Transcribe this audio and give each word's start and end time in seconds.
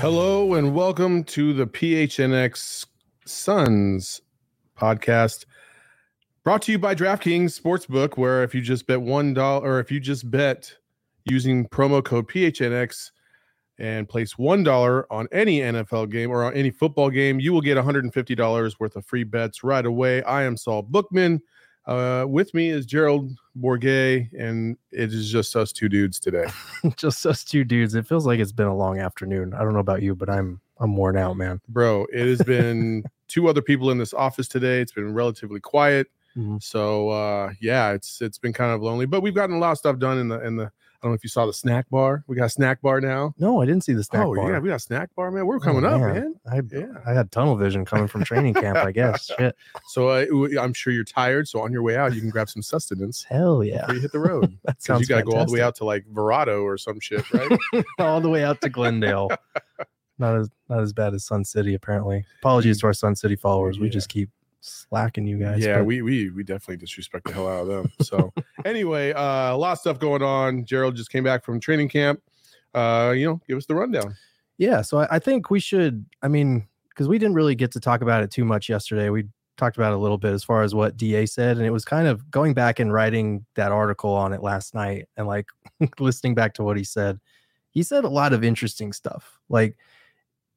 Hello 0.00 0.54
and 0.54 0.74
welcome 0.74 1.24
to 1.24 1.52
the 1.52 1.66
PHNX 1.66 2.86
Suns 3.26 4.22
podcast. 4.78 5.44
Brought 6.44 6.62
to 6.62 6.72
you 6.72 6.78
by 6.78 6.94
DraftKings 6.94 7.60
Sportsbook, 7.60 8.16
where 8.16 8.42
if 8.42 8.54
you 8.54 8.62
just 8.62 8.86
bet 8.86 9.02
one 9.02 9.34
dollar 9.34 9.68
or 9.68 9.80
if 9.80 9.90
you 9.90 10.00
just 10.00 10.30
bet 10.30 10.74
using 11.26 11.68
promo 11.68 12.02
code 12.02 12.26
PHNX 12.28 13.10
and 13.78 14.08
place 14.08 14.36
one 14.36 14.62
dollar 14.62 15.10
on 15.12 15.28
any 15.32 15.60
NFL 15.60 16.10
game 16.10 16.30
or 16.30 16.44
on 16.44 16.54
any 16.54 16.70
football 16.70 17.10
game, 17.10 17.38
you 17.40 17.52
will 17.52 17.60
get 17.60 17.76
$150 17.76 18.80
worth 18.80 18.96
of 18.96 19.06
free 19.06 19.24
bets 19.24 19.62
right 19.62 19.86
away. 19.86 20.22
I 20.24 20.42
am 20.42 20.56
Saul 20.56 20.82
Bookman. 20.82 21.40
Uh, 21.86 22.26
with 22.28 22.52
me 22.52 22.68
is 22.68 22.84
Gerald 22.84 23.30
Bourguet, 23.58 24.28
and 24.38 24.76
it 24.92 25.10
is 25.12 25.30
just 25.30 25.56
us 25.56 25.72
two 25.72 25.88
dudes 25.88 26.20
today. 26.20 26.44
just 26.96 27.24
us 27.24 27.42
two 27.42 27.64
dudes. 27.64 27.94
It 27.94 28.06
feels 28.06 28.26
like 28.26 28.40
it's 28.40 28.52
been 28.52 28.66
a 28.66 28.76
long 28.76 28.98
afternoon. 28.98 29.54
I 29.54 29.60
don't 29.60 29.72
know 29.72 29.78
about 29.78 30.02
you, 30.02 30.14
but 30.14 30.28
I'm 30.28 30.60
I'm 30.80 30.96
worn 30.96 31.16
out, 31.16 31.36
man. 31.38 31.60
Bro, 31.68 32.06
it 32.12 32.26
has 32.26 32.42
been 32.42 33.04
two 33.28 33.48
other 33.48 33.62
people 33.62 33.90
in 33.90 33.96
this 33.96 34.12
office 34.12 34.48
today. 34.48 34.80
It's 34.80 34.92
been 34.92 35.14
relatively 35.14 35.60
quiet. 35.60 36.08
Mhm. 36.36 36.62
So 36.62 37.08
uh 37.08 37.52
yeah, 37.58 37.92
it's 37.92 38.20
it's 38.20 38.38
been 38.38 38.52
kind 38.52 38.72
of 38.72 38.82
lonely, 38.82 39.06
but 39.06 39.22
we've 39.22 39.34
gotten 39.34 39.56
a 39.56 39.58
lot 39.58 39.72
of 39.72 39.78
stuff 39.78 39.98
done 39.98 40.18
in 40.18 40.28
the 40.28 40.44
in 40.46 40.56
the 40.56 40.70
I 41.00 41.06
don't 41.06 41.12
know 41.12 41.14
if 41.14 41.22
you 41.22 41.28
saw 41.30 41.46
the 41.46 41.52
snack 41.52 41.88
bar. 41.90 42.24
We 42.26 42.34
got 42.34 42.46
a 42.46 42.50
snack 42.50 42.82
bar 42.82 43.00
now. 43.00 43.32
No, 43.38 43.62
I 43.62 43.66
didn't 43.66 43.84
see 43.84 43.92
the 43.92 44.02
snack 44.02 44.26
oh 44.26 44.34
bar. 44.34 44.50
yeah, 44.50 44.58
we 44.58 44.68
got 44.68 44.74
a 44.76 44.80
snack 44.80 45.14
bar, 45.14 45.30
man. 45.30 45.46
We're 45.46 45.56
Oh, 45.56 45.60
coming 45.60 45.84
up, 45.84 46.00
man. 46.00 46.34
I 46.50 46.60
Yeah. 46.72 46.86
I 47.06 47.12
had 47.12 47.30
tunnel 47.30 47.54
vision 47.56 47.84
coming 47.84 48.08
from 48.08 48.24
training 48.24 48.54
camp. 48.54 48.78
I 48.78 48.90
guess. 48.90 49.30
Shit. 49.38 49.54
So 49.86 50.08
uh, 50.08 50.26
I'm 50.60 50.72
sure 50.72 50.92
you're 50.92 51.04
tired. 51.04 51.46
So 51.46 51.60
on 51.60 51.72
your 51.72 51.82
way 51.82 51.96
out, 51.96 52.14
you 52.14 52.20
can 52.20 52.30
grab 52.30 52.48
some 52.48 52.62
sustenance 52.62 53.22
Hell 53.22 53.62
yeah. 53.62 53.82
before 53.82 53.94
you 53.94 54.00
hit 54.00 54.12
the 54.12 54.18
road. 54.18 54.58
That 54.64 54.82
sounds 54.82 55.02
you 55.02 55.06
got 55.06 55.18
to 55.18 55.22
go 55.22 55.36
all 55.36 55.46
the 55.46 55.52
way 55.52 55.60
out 55.60 55.76
to 55.76 55.84
like 55.84 56.04
Verrado 56.12 56.64
or 56.64 56.76
some 56.76 56.98
shit, 56.98 57.24
right? 57.32 57.58
all 58.00 58.20
the 58.20 58.28
way 58.28 58.42
out 58.42 58.60
to 58.62 58.68
Glendale. 58.68 59.30
not 60.18 60.36
as 60.36 60.50
not 60.68 60.80
as 60.82 60.92
bad 60.92 61.14
as 61.14 61.24
Sun 61.24 61.44
City, 61.44 61.74
apparently. 61.74 62.24
Apologies 62.40 62.80
to 62.80 62.86
our 62.86 62.92
Sun 62.92 63.14
City 63.14 63.36
followers. 63.36 63.78
We 63.78 63.86
Yeah. 63.86 63.92
just 63.92 64.08
keep 64.08 64.30
slacking 64.68 65.26
you 65.26 65.38
guys. 65.38 65.64
yeah, 65.64 65.78
but 65.78 65.84
we 65.84 66.02
we 66.02 66.30
we 66.30 66.42
definitely 66.44 66.76
disrespect 66.76 67.26
the 67.26 67.32
hell 67.32 67.48
out 67.48 67.62
of 67.62 67.68
them. 67.68 67.92
So 68.02 68.32
anyway, 68.64 69.12
uh, 69.12 69.54
a 69.54 69.56
lot 69.56 69.72
of 69.72 69.78
stuff 69.78 69.98
going 69.98 70.22
on. 70.22 70.64
Gerald 70.64 70.96
just 70.96 71.10
came 71.10 71.24
back 71.24 71.44
from 71.44 71.60
training 71.60 71.88
camp. 71.88 72.20
Uh, 72.74 73.12
you 73.16 73.26
know, 73.26 73.40
give 73.48 73.56
us 73.56 73.66
the 73.66 73.74
rundown. 73.74 74.14
yeah. 74.58 74.82
So 74.82 74.98
I, 74.98 75.16
I 75.16 75.18
think 75.18 75.50
we 75.50 75.60
should. 75.60 76.04
I 76.22 76.28
mean, 76.28 76.66
because 76.90 77.08
we 77.08 77.18
didn't 77.18 77.34
really 77.34 77.54
get 77.54 77.72
to 77.72 77.80
talk 77.80 78.02
about 78.02 78.22
it 78.22 78.30
too 78.30 78.44
much 78.44 78.68
yesterday. 78.68 79.08
We 79.10 79.24
talked 79.56 79.76
about 79.76 79.92
it 79.92 79.96
a 79.96 79.98
little 79.98 80.18
bit 80.18 80.32
as 80.32 80.44
far 80.44 80.62
as 80.62 80.74
what 80.74 80.96
Da 80.96 81.26
said, 81.26 81.56
and 81.56 81.66
it 81.66 81.70
was 81.70 81.84
kind 81.84 82.06
of 82.06 82.30
going 82.30 82.54
back 82.54 82.78
and 82.78 82.92
writing 82.92 83.44
that 83.54 83.72
article 83.72 84.12
on 84.12 84.32
it 84.32 84.42
last 84.42 84.74
night, 84.74 85.06
and 85.16 85.26
like 85.26 85.46
listening 85.98 86.34
back 86.34 86.54
to 86.54 86.62
what 86.62 86.76
he 86.76 86.84
said. 86.84 87.18
He 87.70 87.82
said 87.82 88.04
a 88.04 88.08
lot 88.08 88.32
of 88.32 88.42
interesting 88.42 88.92
stuff. 88.92 89.38
Like 89.48 89.76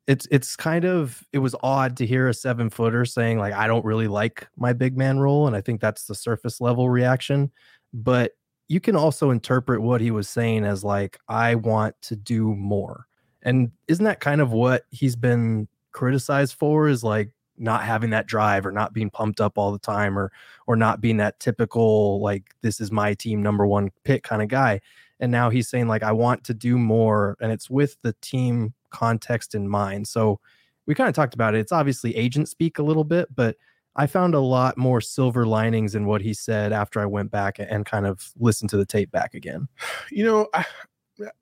it's 0.08 0.28
it's 0.32 0.56
kind 0.56 0.86
of 0.86 1.24
it 1.32 1.40
was 1.40 1.56
odd 1.64 1.96
to 1.98 2.06
hear 2.06 2.28
a 2.28 2.34
seven 2.34 2.70
footer 2.70 3.06
saying 3.06 3.38
like 3.38 3.54
I 3.54 3.68
don't 3.68 3.86
really 3.86 4.08
like 4.08 4.48
my 4.58 4.74
big 4.74 4.98
man 4.98 5.20
role, 5.20 5.48
and 5.48 5.56
I 5.56 5.62
think 5.62 5.82
that's 5.82 6.06
the 6.06 6.16
surface 6.16 6.60
level 6.62 6.90
reaction. 6.90 7.52
But 7.94 8.34
you 8.68 8.80
can 8.80 8.96
also 8.96 9.32
interpret 9.32 9.82
what 9.82 10.02
he 10.02 10.12
was 10.12 10.28
saying 10.30 10.66
as 10.66 10.84
like 10.84 11.20
I 11.28 11.56
want 11.56 11.96
to 12.04 12.16
do 12.16 12.56
more, 12.56 13.06
and 13.44 13.72
isn't 13.88 14.06
that 14.06 14.20
kind 14.20 14.42
of 14.42 14.52
what 14.52 14.86
he's 14.90 15.16
been 15.16 15.68
criticized 15.92 16.56
for? 16.56 16.88
Is 16.88 17.04
like 17.04 17.32
not 17.58 17.84
having 17.84 18.10
that 18.10 18.26
drive 18.26 18.66
or 18.66 18.72
not 18.72 18.94
being 18.94 19.10
pumped 19.10 19.40
up 19.40 19.58
all 19.58 19.72
the 19.72 19.80
time 19.80 20.18
or 20.18 20.32
or 20.68 20.76
not 20.76 21.00
being 21.00 21.18
that 21.18 21.40
typical 21.40 22.20
like 22.22 22.56
this 22.62 22.82
is 22.82 22.92
my 22.92 23.14
team 23.14 23.42
number 23.42 23.68
one 23.68 23.92
pick 24.04 24.24
kind 24.24 24.42
of 24.42 24.48
guy 24.48 24.82
and 25.20 25.32
now 25.32 25.50
he's 25.50 25.70
saying 25.70 25.88
like 25.88 26.02
i 26.02 26.12
want 26.12 26.44
to 26.44 26.54
do 26.54 26.78
more 26.78 27.38
and 27.40 27.52
it's 27.52 27.70
with 27.70 27.98
the 28.02 28.14
team 28.22 28.74
context 28.92 29.56
in 29.56 29.68
mind 29.68 30.08
so 30.08 30.40
we 30.86 30.94
kind 30.96 31.10
of 31.10 31.16
talked 31.16 31.34
about 31.34 31.56
it 31.56 31.60
it's 31.60 31.72
obviously 31.72 32.16
agent 32.16 32.48
speak 32.48 32.78
a 32.78 32.84
little 32.84 33.04
bit 33.04 33.28
but 33.34 33.56
i 33.96 34.06
found 34.06 34.36
a 34.36 34.40
lot 34.40 34.78
more 34.78 35.02
silver 35.02 35.46
linings 35.46 35.96
in 35.96 36.06
what 36.06 36.22
he 36.22 36.34
said 36.34 36.72
after 36.74 37.00
i 37.00 37.06
went 37.06 37.32
back 37.32 37.58
and 37.60 37.86
kind 37.86 38.06
of 38.06 38.32
listened 38.40 38.70
to 38.70 38.78
the 38.78 38.86
tape 38.86 39.12
back 39.12 39.34
again 39.34 39.68
You 40.12 40.26
know, 40.26 40.48
I, 40.54 40.66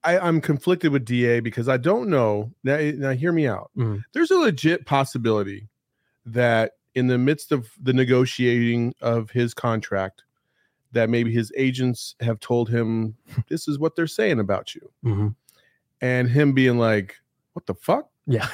I 0.03 0.19
I'm 0.19 0.41
conflicted 0.41 0.91
with 0.91 1.05
Da 1.05 1.39
because 1.39 1.67
I 1.69 1.77
don't 1.77 2.09
know. 2.09 2.51
Now, 2.63 2.77
now 2.95 3.11
hear 3.11 3.31
me 3.31 3.47
out. 3.47 3.71
Mhm. 3.77 4.03
There's 4.13 4.29
a 4.31 4.37
legit 4.37 4.85
possibility 4.85 5.69
that 6.25 6.73
in 6.95 7.07
the 7.07 7.17
midst 7.17 7.51
of 7.51 7.71
the 7.81 7.93
negotiating 7.93 8.93
of 9.01 9.31
his 9.31 9.53
contract, 9.53 10.23
that 10.91 11.09
maybe 11.09 11.31
his 11.31 11.51
agents 11.55 12.15
have 12.19 12.39
told 12.39 12.69
him 12.69 13.15
this 13.49 13.67
is 13.67 13.79
what 13.79 13.95
they're 13.95 14.05
saying 14.07 14.39
about 14.39 14.75
you, 14.75 14.91
and 16.01 16.29
him 16.29 16.53
being 16.53 16.77
like, 16.77 17.15
"What 17.53 17.65
the 17.65 17.75
fuck." 17.75 18.09
yeah 18.27 18.47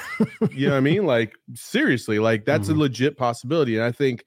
you 0.52 0.66
know 0.68 0.72
what 0.72 0.78
I 0.78 0.80
mean? 0.80 1.04
Like 1.04 1.34
seriously, 1.54 2.18
like 2.18 2.44
that's 2.46 2.68
Mhm. 2.68 2.76
a 2.76 2.78
legit 2.78 3.16
possibility. 3.18 3.76
And 3.76 3.84
I 3.84 3.92
think, 3.92 4.24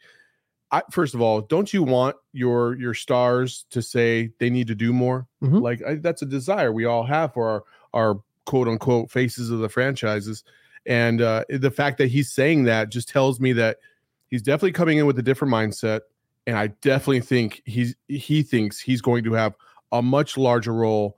I 0.71 0.83
first 0.91 1.15
of 1.15 1.21
all, 1.21 1.41
don't 1.41 1.73
you 1.73 1.81
want 1.81 2.15
your 2.33 2.75
your 2.77 2.93
stars 2.93 3.65
to 3.71 3.81
say 3.81 4.31
they 4.39 4.49
need 4.51 4.67
to 4.67 4.75
do 4.75 4.93
more? 4.93 5.27
Mhm. 5.43 5.61
Like 5.61 5.81
I, 5.83 5.95
that's 5.95 6.21
a 6.21 6.25
desire 6.27 6.71
we 6.71 6.85
all 6.85 7.03
have 7.03 7.33
for 7.33 7.49
our 7.49 7.63
our 7.93 8.21
quote 8.45 8.67
unquote 8.67 9.09
faces 9.09 9.49
of 9.49 9.59
the 9.59 9.69
franchises. 9.69 10.43
And 10.85 11.21
uh, 11.21 11.45
the 11.49 11.71
fact 11.71 11.97
that 11.97 12.07
he's 12.09 12.31
saying 12.31 12.63
that 12.65 12.89
just 12.89 13.09
tells 13.09 13.39
me 13.39 13.51
that 13.53 13.77
he's 14.29 14.41
definitely 14.43 14.71
coming 14.71 14.97
in 14.99 15.05
with 15.07 15.17
a 15.19 15.23
different 15.23 15.53
mindset. 15.53 16.01
And 16.47 16.57
I 16.57 16.67
definitely 16.81 17.21
think 17.21 17.61
he's 17.65 17.95
he 18.07 18.43
thinks 18.43 18.79
he's 18.79 19.01
going 19.01 19.23
to 19.23 19.33
have 19.33 19.55
a 19.91 20.01
much 20.03 20.37
larger 20.37 20.73
role, 20.73 21.17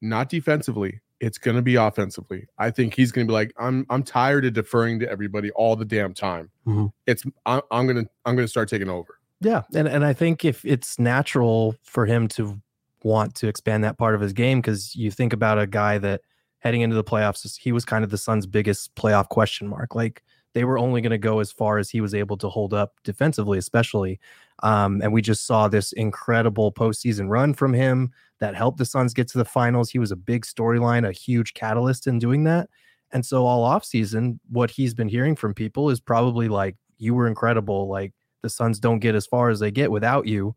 not 0.00 0.28
defensively. 0.28 1.00
It's 1.20 1.38
going 1.38 1.56
to 1.56 1.62
be 1.62 1.74
offensively. 1.74 2.46
I 2.58 2.70
think 2.70 2.94
he's 2.94 3.10
going 3.10 3.26
to 3.26 3.30
be 3.30 3.34
like, 3.34 3.52
I'm 3.58 3.86
I'm 3.90 4.02
tired 4.02 4.44
of 4.44 4.52
deferring 4.52 5.00
to 5.00 5.10
everybody 5.10 5.50
all 5.52 5.74
the 5.76 5.84
damn 5.84 6.14
time. 6.14 6.50
Mhm. 6.66 6.92
It's 7.06 7.24
I'm, 7.46 7.62
I'm 7.70 7.86
gonna 7.86 8.04
I'm 8.24 8.36
gonna 8.36 8.48
start 8.48 8.68
taking 8.68 8.88
over. 8.88 9.18
Yeah, 9.40 9.62
and 9.74 9.88
and 9.88 10.04
I 10.04 10.12
think 10.12 10.44
if 10.44 10.64
it's 10.64 10.98
natural 10.98 11.74
for 11.82 12.06
him 12.06 12.28
to 12.28 12.60
want 13.04 13.34
to 13.36 13.48
expand 13.48 13.84
that 13.84 13.98
part 13.98 14.14
of 14.14 14.20
his 14.20 14.32
game, 14.32 14.60
because 14.60 14.94
you 14.96 15.10
think 15.10 15.32
about 15.32 15.58
a 15.58 15.66
guy 15.66 15.98
that 15.98 16.22
heading 16.60 16.80
into 16.80 16.96
the 16.96 17.04
playoffs, 17.04 17.56
he 17.56 17.72
was 17.72 17.84
kind 17.84 18.04
of 18.04 18.10
the 18.10 18.18
Suns' 18.18 18.46
biggest 18.46 18.94
playoff 18.96 19.28
question 19.28 19.68
mark. 19.68 19.94
Like 19.94 20.22
they 20.54 20.64
were 20.64 20.78
only 20.78 21.00
going 21.00 21.10
to 21.10 21.18
go 21.18 21.38
as 21.40 21.52
far 21.52 21.78
as 21.78 21.90
he 21.90 22.00
was 22.00 22.14
able 22.14 22.36
to 22.38 22.48
hold 22.48 22.74
up 22.74 22.94
defensively, 23.04 23.58
especially. 23.58 24.18
Um, 24.62 25.00
and 25.02 25.12
we 25.12 25.22
just 25.22 25.46
saw 25.46 25.68
this 25.68 25.92
incredible 25.92 26.72
postseason 26.72 27.28
run 27.28 27.54
from 27.54 27.72
him 27.72 28.12
that 28.40 28.54
helped 28.54 28.78
the 28.78 28.84
Suns 28.84 29.14
get 29.14 29.28
to 29.28 29.38
the 29.38 29.44
finals. 29.44 29.90
He 29.90 29.98
was 29.98 30.10
a 30.10 30.16
big 30.16 30.44
storyline, 30.44 31.08
a 31.08 31.12
huge 31.12 31.54
catalyst 31.54 32.06
in 32.06 32.18
doing 32.18 32.44
that. 32.44 32.68
And 33.12 33.24
so 33.24 33.46
all 33.46 33.68
offseason, 33.68 34.38
what 34.50 34.70
he's 34.70 34.94
been 34.94 35.08
hearing 35.08 35.36
from 35.36 35.54
people 35.54 35.90
is 35.90 36.00
probably 36.00 36.48
like, 36.48 36.76
you 36.98 37.14
were 37.14 37.26
incredible. 37.26 37.88
Like 37.88 38.12
the 38.42 38.50
Suns 38.50 38.78
don't 38.78 38.98
get 38.98 39.14
as 39.14 39.26
far 39.26 39.50
as 39.50 39.60
they 39.60 39.70
get 39.70 39.90
without 39.90 40.26
you. 40.26 40.54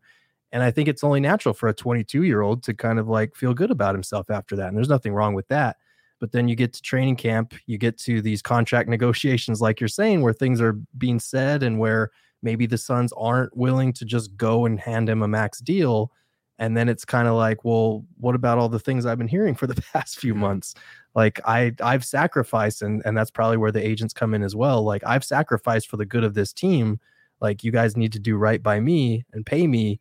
And 0.50 0.62
I 0.62 0.70
think 0.70 0.88
it's 0.88 1.02
only 1.02 1.20
natural 1.20 1.54
for 1.54 1.68
a 1.68 1.74
22 1.74 2.24
year 2.24 2.42
old 2.42 2.62
to 2.64 2.74
kind 2.74 2.98
of 2.98 3.08
like 3.08 3.34
feel 3.34 3.54
good 3.54 3.70
about 3.70 3.94
himself 3.94 4.30
after 4.30 4.54
that. 4.56 4.68
And 4.68 4.76
there's 4.76 4.88
nothing 4.88 5.14
wrong 5.14 5.34
with 5.34 5.48
that. 5.48 5.76
But 6.20 6.32
then 6.32 6.46
you 6.46 6.54
get 6.54 6.72
to 6.74 6.82
training 6.82 7.16
camp, 7.16 7.54
you 7.66 7.78
get 7.78 7.98
to 8.00 8.20
these 8.20 8.42
contract 8.42 8.88
negotiations, 8.88 9.60
like 9.60 9.80
you're 9.80 9.88
saying, 9.88 10.20
where 10.20 10.34
things 10.34 10.60
are 10.60 10.74
being 10.98 11.18
said 11.18 11.62
and 11.62 11.78
where 11.78 12.10
maybe 12.42 12.66
the 12.66 12.78
Suns 12.78 13.12
aren't 13.16 13.56
willing 13.56 13.92
to 13.94 14.04
just 14.04 14.36
go 14.36 14.66
and 14.66 14.78
hand 14.78 15.08
him 15.08 15.22
a 15.22 15.28
max 15.28 15.60
deal. 15.60 16.10
And 16.58 16.76
then 16.76 16.88
it's 16.88 17.04
kind 17.04 17.26
of 17.26 17.34
like, 17.34 17.64
well, 17.64 18.04
what 18.18 18.34
about 18.34 18.58
all 18.58 18.68
the 18.68 18.78
things 18.78 19.06
I've 19.06 19.18
been 19.18 19.28
hearing 19.28 19.54
for 19.54 19.66
the 19.66 19.80
past 19.92 20.18
few 20.18 20.32
mm-hmm. 20.32 20.42
months? 20.42 20.74
Like 21.14 21.40
I 21.44 21.72
I've 21.82 22.04
sacrificed, 22.04 22.82
and 22.82 23.02
and 23.04 23.16
that's 23.16 23.30
probably 23.30 23.58
where 23.58 23.72
the 23.72 23.86
agents 23.86 24.14
come 24.14 24.34
in 24.34 24.42
as 24.42 24.56
well. 24.56 24.82
Like 24.82 25.02
I've 25.04 25.24
sacrificed 25.24 25.88
for 25.88 25.96
the 25.96 26.06
good 26.06 26.24
of 26.24 26.34
this 26.34 26.52
team. 26.52 27.00
Like 27.40 27.64
you 27.64 27.72
guys 27.72 27.96
need 27.96 28.12
to 28.12 28.18
do 28.18 28.36
right 28.36 28.62
by 28.62 28.80
me 28.80 29.24
and 29.32 29.44
pay 29.44 29.66
me. 29.66 30.00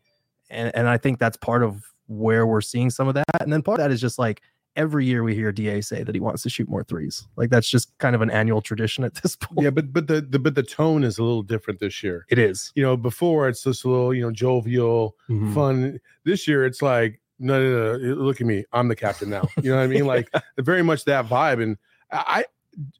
And 0.49 0.73
and 0.75 0.87
I 0.87 0.97
think 0.97 1.19
that's 1.19 1.37
part 1.37 1.63
of 1.63 1.83
where 2.07 2.45
we're 2.45 2.61
seeing 2.61 2.89
some 2.89 3.07
of 3.07 3.15
that. 3.15 3.41
And 3.41 3.51
then 3.51 3.61
part 3.61 3.79
of 3.79 3.83
that 3.85 3.91
is 3.91 4.01
just 4.01 4.19
like 4.19 4.41
every 4.75 5.05
year 5.05 5.23
we 5.23 5.35
hear 5.35 5.51
Da 5.51 5.81
say 5.81 6.03
that 6.03 6.15
he 6.15 6.21
wants 6.21 6.43
to 6.43 6.49
shoot 6.49 6.69
more 6.69 6.83
threes. 6.83 7.27
Like 7.35 7.49
that's 7.49 7.69
just 7.69 7.97
kind 7.97 8.15
of 8.15 8.21
an 8.21 8.29
annual 8.31 8.61
tradition 8.61 9.03
at 9.03 9.15
this 9.15 9.35
point. 9.41 9.63
Yeah, 9.63 9.69
but 9.69 9.91
but 9.93 10.07
the, 10.07 10.21
the 10.21 10.39
but 10.39 10.55
the 10.55 10.63
tone 10.63 11.03
is 11.03 11.17
a 11.17 11.23
little 11.23 11.43
different 11.43 11.79
this 11.79 12.01
year. 12.03 12.25
it 12.29 12.39
is. 12.39 12.71
You 12.75 12.83
know, 12.83 12.95
before 12.97 13.47
it's 13.49 13.63
just 13.63 13.83
a 13.83 13.89
little 13.89 14.13
you 14.13 14.21
know 14.21 14.31
jovial, 14.31 15.15
Mhm. 15.29 15.53
fun. 15.53 15.99
This 16.25 16.47
year 16.47 16.65
it's 16.65 16.81
like 16.81 17.19
no, 17.39 17.59
no, 17.61 17.97
no. 17.97 18.13
Look 18.15 18.39
at 18.39 18.45
me, 18.47 18.65
I'm 18.71 18.87
the 18.87 18.95
captain 18.95 19.29
now. 19.29 19.47
You 19.63 19.71
know 19.71 19.77
what 19.77 19.83
I 19.83 19.87
mean? 19.87 20.05
Like 20.13 20.29
very 20.59 20.83
much 20.83 21.05
that 21.05 21.25
vibe. 21.27 21.61
And 21.63 21.77
I, 22.11 22.23
I 22.27 22.45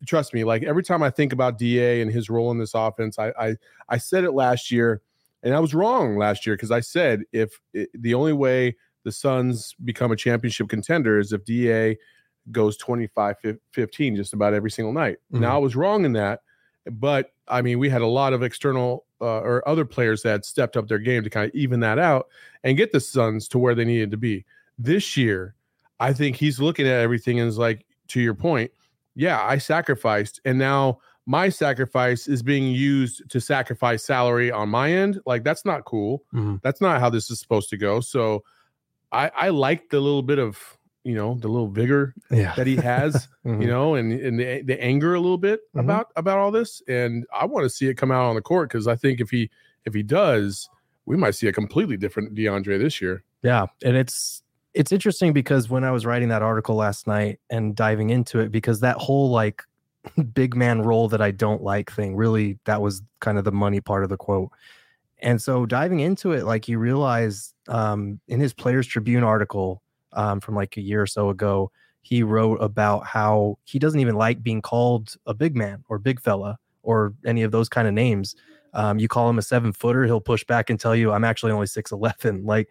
trust 0.08 0.34
me. 0.34 0.44
Like 0.44 0.64
every 0.64 0.84
time 0.84 1.04
I 1.04 1.10
think 1.12 1.32
about 1.32 1.58
Da 1.60 2.02
and 2.02 2.12
his 2.12 2.30
role 2.30 2.50
in 2.52 2.58
this 2.58 2.74
offense, 2.74 3.18
I 3.20 3.30
I, 3.40 3.56
I 3.88 3.98
said 3.98 4.24
it 4.24 4.32
last 4.32 4.72
year, 4.72 5.02
and 5.44 5.54
I 5.54 5.60
was 5.60 5.74
wrong 5.74 6.18
last 6.18 6.46
year 6.46 6.56
because 6.56 6.72
I 6.72 6.80
said 6.80 7.22
if 7.32 7.60
it, 7.74 7.90
the 7.94 8.14
only 8.16 8.34
way 8.34 8.76
the 9.04 9.12
Suns 9.12 9.76
become 9.84 10.12
a 10.12 10.16
championship 10.16 10.70
contender 10.70 11.20
is 11.20 11.34
if 11.34 11.44
Da 11.46 11.96
goes 12.52 12.76
25 12.78 13.36
15 13.72 14.16
just 14.16 14.34
about 14.34 14.54
every 14.54 14.72
single 14.72 14.94
night. 14.94 15.18
Now 15.32 15.56
I 15.56 15.60
was 15.60 15.76
wrong 15.76 16.06
in 16.06 16.14
that, 16.14 16.42
but 16.90 17.32
I 17.48 17.62
mean 17.62 17.78
we 17.80 17.90
had 17.90 18.02
a 18.02 18.08
lot 18.08 18.34
of 18.34 18.42
external 18.44 19.06
uh, 19.22 19.40
or 19.42 19.68
other 19.70 19.86
players 19.86 20.24
that 20.24 20.46
stepped 20.46 20.76
up 20.76 20.88
their 20.88 20.98
game 21.00 21.24
to 21.24 21.30
kind 21.30 21.48
of 21.50 21.56
even 21.56 21.80
that 21.82 22.00
out 22.00 22.28
and 22.64 22.78
get 22.78 22.92
the 22.92 23.00
Suns 23.00 23.48
to 23.50 23.60
where 23.60 23.76
they 23.76 23.86
needed 23.86 24.10
to 24.12 24.18
be. 24.18 24.46
This 24.80 25.16
year, 25.16 25.56
I 26.00 26.14
think 26.14 26.36
he's 26.36 26.60
looking 26.60 26.88
at 26.88 27.00
everything 27.00 27.40
and 27.40 27.48
is 27.48 27.60
like, 27.60 27.86
to 28.08 28.20
your 28.20 28.34
point, 28.34 28.72
yeah, 29.16 29.40
I 29.44 29.60
sacrificed, 29.60 30.42
and 30.44 30.58
now 30.58 31.00
my 31.28 31.50
sacrifice 31.50 32.28
is 32.28 32.42
being 32.42 32.74
used 32.74 33.30
to 33.30 33.40
sacrifice 33.40 34.04
salary 34.04 34.52
on 34.52 34.70
my 34.70 34.92
end. 34.92 35.20
Like 35.28 35.44
that's 35.44 35.64
not 35.66 35.86
cool. 35.86 36.24
Mhm. 36.34 36.60
That's 36.64 36.82
not 36.82 37.00
how 37.00 37.12
this 37.12 37.30
is 37.30 37.40
supposed 37.40 37.70
to 37.70 37.78
go. 37.78 38.00
So, 38.00 38.44
I 39.12 39.32
I 39.36 39.50
like 39.50 39.90
the 39.90 40.00
little 40.00 40.24
bit 40.24 40.40
of 40.40 40.58
you 41.04 41.16
know 41.16 41.36
the 41.40 41.48
little 41.48 41.68
vigor 41.68 42.14
Yeah. 42.30 42.54
that 42.56 42.68
he 42.68 42.76
has 42.78 43.28
Mhm. 43.46 43.62
you 43.62 43.68
know, 43.68 43.96
and 43.96 44.12
and 44.14 44.40
the, 44.40 44.62
the 44.62 44.82
anger 44.84 45.16
a 45.16 45.20
little 45.20 45.38
bit 45.38 45.62
Mhm. 45.76 45.82
about 45.82 46.08
about 46.16 46.38
all 46.38 46.52
this. 46.52 46.82
And 46.88 47.26
I 47.34 47.46
want 47.46 47.64
to 47.66 47.70
see 47.70 47.88
it 47.88 47.96
come 47.96 48.12
out 48.12 48.26
on 48.26 48.36
the 48.36 48.42
court 48.42 48.70
because 48.70 48.88
I 48.88 48.96
think 48.96 49.20
if 49.20 49.30
he 49.30 49.50
if 49.86 49.94
he 49.94 50.04
does, 50.04 50.70
we 51.06 51.18
might 51.18 51.32
see 51.36 51.48
a 51.48 51.54
completely 51.54 51.98
different 51.98 52.36
DeAndre 52.36 52.78
this 52.80 53.02
year. 53.02 53.24
Yeah, 53.44 53.66
and 53.84 53.98
it's 53.98 54.44
it's 54.74 54.92
interesting 54.92 55.34
because 55.34 55.70
when 55.70 55.84
I 55.84 55.92
was 55.92 56.06
writing 56.06 56.30
that 56.30 56.42
article 56.44 56.76
last 56.76 57.06
night 57.08 57.40
and 57.50 57.76
diving 57.76 58.10
into 58.12 58.40
it, 58.40 58.52
because 58.52 58.80
that 58.82 58.98
whole 58.98 59.30
like 59.32 59.64
big 60.34 60.56
man 60.56 60.82
role 60.84 61.08
that 61.10 61.22
I 61.22 61.32
don't 61.32 61.62
like 61.64 61.92
thing 61.92 62.16
really 62.16 62.58
that 62.66 62.82
was 62.82 63.02
kind 63.20 63.38
of 63.38 63.44
the 63.44 63.52
money 63.52 63.82
part 63.82 64.04
of 64.04 64.10
the 64.10 64.18
quote. 64.18 64.50
And 65.22 65.42
so 65.42 65.66
diving 65.66 66.00
into 66.00 66.32
it, 66.32 66.46
like 66.46 66.68
you 66.68 66.80
realize 66.80 67.54
um, 67.68 68.20
in 68.28 68.40
his 68.40 68.54
Players 68.54 68.88
Tribune 68.88 69.24
article 69.24 69.82
um, 70.14 70.40
from 70.40 70.56
like 70.56 70.78
a 70.78 70.82
year 70.82 71.02
or 71.02 71.08
so 71.08 71.30
ago, 71.30 71.72
he 72.02 72.24
wrote 72.24 72.56
about 72.56 73.06
how 73.06 73.58
he 73.64 73.78
doesn't 73.78 74.00
even 74.00 74.16
like 74.16 74.42
being 74.42 74.62
called 74.62 75.16
a 75.28 75.34
big 75.34 75.56
man 75.56 75.84
or 75.90 76.00
big 76.00 76.20
fella 76.20 76.58
or 76.82 77.14
any 77.26 77.44
of 77.44 77.52
those 77.52 77.70
kind 77.70 77.88
of 77.88 77.94
names. 77.94 78.36
Um, 78.74 78.98
you 79.00 79.08
call 79.08 79.30
him 79.30 79.38
a 79.38 79.44
seven 79.44 79.72
footer, 79.72 80.06
he'll 80.06 80.22
push 80.22 80.44
back 80.44 80.70
and 80.70 80.80
tell 80.80 80.96
you, 80.96 81.12
I'm 81.12 81.24
actually 81.24 81.52
only 81.52 81.68
6'11. 81.68 82.46
Like 82.46 82.70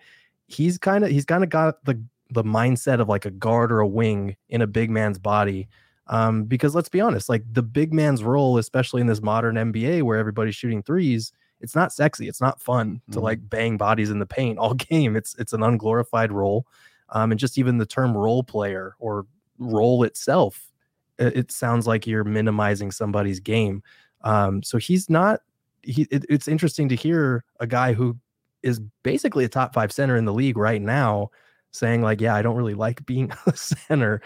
he's 0.49 0.79
kind 0.79 1.05
of 1.05 1.11
he's 1.11 1.25
kind 1.25 1.45
of 1.45 1.51
got 1.51 1.85
the 1.85 2.03
the 2.31 2.43
mindset 2.45 3.01
of 3.01 3.09
like 3.09 3.25
a 3.25 3.31
guard 3.31 3.71
or 3.73 3.81
a 3.81 3.89
wing 3.89 4.37
in 4.49 4.63
a 4.63 4.67
big 4.67 4.91
man's 4.91 5.19
body. 5.19 5.69
Um, 6.07 6.45
because 6.45 6.75
let's 6.75 6.89
be 6.89 7.01
honest, 7.01 7.29
like 7.29 7.45
the 7.53 7.63
big 7.63 7.93
man's 7.93 8.25
role, 8.25 8.59
especially 8.59 9.01
in 9.01 9.07
this 9.07 9.23
modern 9.23 9.55
NBA 9.55 10.03
where 10.03 10.19
everybody's 10.19 10.57
shooting 10.57 10.83
threes, 10.83 11.33
it's 11.61 11.75
not 11.75 11.93
sexy. 11.93 12.29
It's 12.29 12.41
not 12.41 12.61
fun 12.61 13.01
to 13.13 13.19
Mhm. 13.19 13.23
like 13.23 13.51
bang 13.51 13.77
bodies 13.77 14.11
in 14.11 14.19
the 14.19 14.27
paint 14.27 14.59
all 14.59 14.75
game. 14.91 15.17
It's 15.17 15.35
it's 15.39 15.53
an 15.53 15.63
unglorified 15.63 16.33
role. 16.33 16.67
Um, 17.11 17.33
and 17.33 17.41
just 17.41 17.59
even 17.59 17.79
the 17.79 17.87
term 17.87 18.17
role 18.17 18.43
player 18.45 18.95
or 18.99 19.27
role 19.59 20.05
itself, 20.05 20.71
it, 21.19 21.37
it 21.37 21.53
sounds 21.53 21.87
like 21.87 22.07
you're 22.07 22.25
minimizing 22.25 22.91
somebody's 22.93 23.41
game. 23.41 23.83
Um, 24.23 24.63
so 24.63 24.79
he's 24.79 25.11
not. 25.11 25.41
He. 25.83 26.03
It, 26.11 26.25
it's 26.29 26.47
interesting 26.49 26.89
to 26.91 26.95
hear 26.97 27.45
a 27.59 27.67
guy 27.67 27.93
who 27.95 28.17
is 28.63 28.81
basically 29.03 29.45
a 29.45 29.49
top 29.49 29.73
five 29.75 29.91
center 29.91 30.17
in 30.17 30.25
the 30.27 30.33
league 30.35 30.57
right 30.59 30.83
now 30.83 31.31
saying 31.73 32.03
like, 32.03 32.21
yeah, 32.21 32.35
I 32.35 32.43
don't 32.43 32.57
really 32.57 32.75
like 32.75 33.05
being 33.07 33.33
a 33.47 33.57
center. 33.57 34.21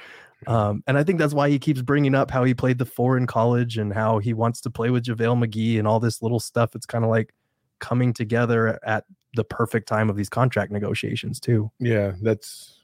Um, 0.48 0.82
and 0.86 0.98
I 0.98 1.04
think 1.04 1.18
that's 1.18 1.34
why 1.34 1.48
he 1.48 1.58
keeps 1.58 1.82
bringing 1.82 2.14
up 2.14 2.30
how 2.30 2.44
he 2.44 2.54
played 2.54 2.78
the 2.78 2.86
four 2.86 3.16
in 3.16 3.26
college 3.26 3.78
and 3.78 3.92
how 3.92 4.18
he 4.18 4.32
wants 4.32 4.60
to 4.62 4.70
play 4.70 4.90
with 4.90 5.04
JaVale 5.04 5.44
McGee 5.44 5.78
and 5.78 5.86
all 5.86 6.00
this 6.00 6.22
little 6.22 6.40
stuff. 6.40 6.74
It's 6.74 6.86
kind 6.86 7.04
of 7.04 7.10
like 7.10 7.34
coming 7.78 8.12
together 8.12 8.78
at 8.84 9.04
the 9.34 9.44
perfect 9.44 9.88
time 9.88 10.08
of 10.08 10.16
these 10.16 10.28
contract 10.28 10.72
negotiations 10.72 11.40
too. 11.40 11.70
Yeah, 11.78 12.12
that's 12.22 12.80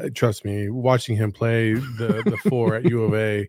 uh, 0.00 0.08
trust 0.14 0.44
me. 0.44 0.68
Watching 0.68 1.16
him 1.16 1.32
play 1.32 1.74
the 1.74 2.22
the 2.24 2.36
four 2.48 2.74
at 2.76 2.84
U 2.84 3.02
of 3.04 3.14
A, 3.14 3.48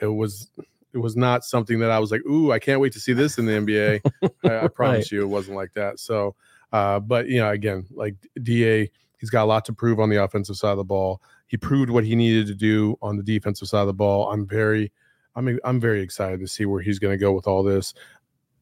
it 0.00 0.06
was 0.06 0.48
it 0.94 0.98
was 0.98 1.16
not 1.16 1.44
something 1.44 1.78
that 1.80 1.90
I 1.90 1.98
was 1.98 2.10
like, 2.10 2.24
ooh, 2.26 2.52
I 2.52 2.58
can't 2.58 2.80
wait 2.80 2.92
to 2.92 3.00
see 3.00 3.12
this 3.12 3.38
in 3.38 3.46
the 3.46 3.52
NBA. 3.52 4.00
I, 4.44 4.64
I 4.64 4.68
promise 4.74 5.10
you, 5.10 5.22
it 5.22 5.28
wasn't 5.28 5.56
like 5.56 5.72
that. 5.74 5.98
So, 5.98 6.34
uh, 6.72 7.00
but 7.00 7.28
you 7.28 7.38
know, 7.38 7.50
again, 7.50 7.86
like 7.90 8.14
Da, 8.42 8.90
he's 9.22 9.30
got 9.30 9.44
a 9.44 9.46
lot 9.46 9.64
to 9.64 9.72
prove 9.72 10.00
on 10.00 10.10
the 10.10 10.20
offensive 10.22 10.56
side 10.56 10.72
of 10.72 10.78
the 10.78 10.84
ball. 10.84 11.22
He 11.46 11.56
proved 11.56 11.90
what 11.90 12.02
he 12.02 12.16
needed 12.16 12.48
to 12.48 12.56
do 12.56 12.96
on 13.00 13.16
the 13.16 13.22
defensive 13.22 13.68
side 13.68 13.82
of 13.82 13.86
the 13.86 13.94
ball. 13.94 14.28
I'm 14.32 14.48
very, 14.48 14.90
I'm 15.36 15.60
I'm 15.64 15.78
very 15.78 16.02
excited 16.02 16.40
to 16.40 16.48
see 16.48 16.66
where 16.66 16.82
he's 16.82 16.98
going 16.98 17.12
to 17.12 17.24
go 17.24 17.32
with 17.32 17.46
all 17.46 17.62
this. 17.62 17.94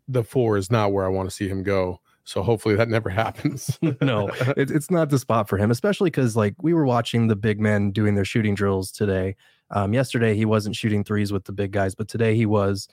The 0.06 0.22
four 0.22 0.58
is 0.58 0.70
not 0.70 0.92
where 0.92 1.06
I 1.06 1.08
want 1.08 1.30
to 1.30 1.34
see 1.34 1.48
him 1.48 1.62
go. 1.62 1.98
So 2.24 2.42
hopefully 2.42 2.76
that 2.76 2.90
never 2.90 3.08
happens. 3.24 3.78
no, 4.02 4.28
it, 4.54 4.70
it's 4.70 4.90
not 4.90 5.08
the 5.08 5.18
spot 5.18 5.48
for 5.48 5.56
him, 5.56 5.70
especially 5.70 6.10
because 6.10 6.36
like 6.36 6.54
we 6.62 6.74
were 6.74 6.84
watching 6.84 7.28
the 7.28 7.36
big 7.36 7.58
men 7.58 7.90
doing 7.90 8.14
their 8.14 8.26
shooting 8.26 8.54
drills 8.54 8.92
today. 8.92 9.36
Um, 9.70 9.94
yesterday 9.94 10.34
he 10.34 10.44
wasn't 10.44 10.76
shooting 10.76 11.04
threes 11.04 11.32
with 11.32 11.44
the 11.44 11.52
big 11.52 11.70
guys, 11.70 11.94
but 11.94 12.08
today 12.08 12.34
he 12.34 12.44
was, 12.44 12.86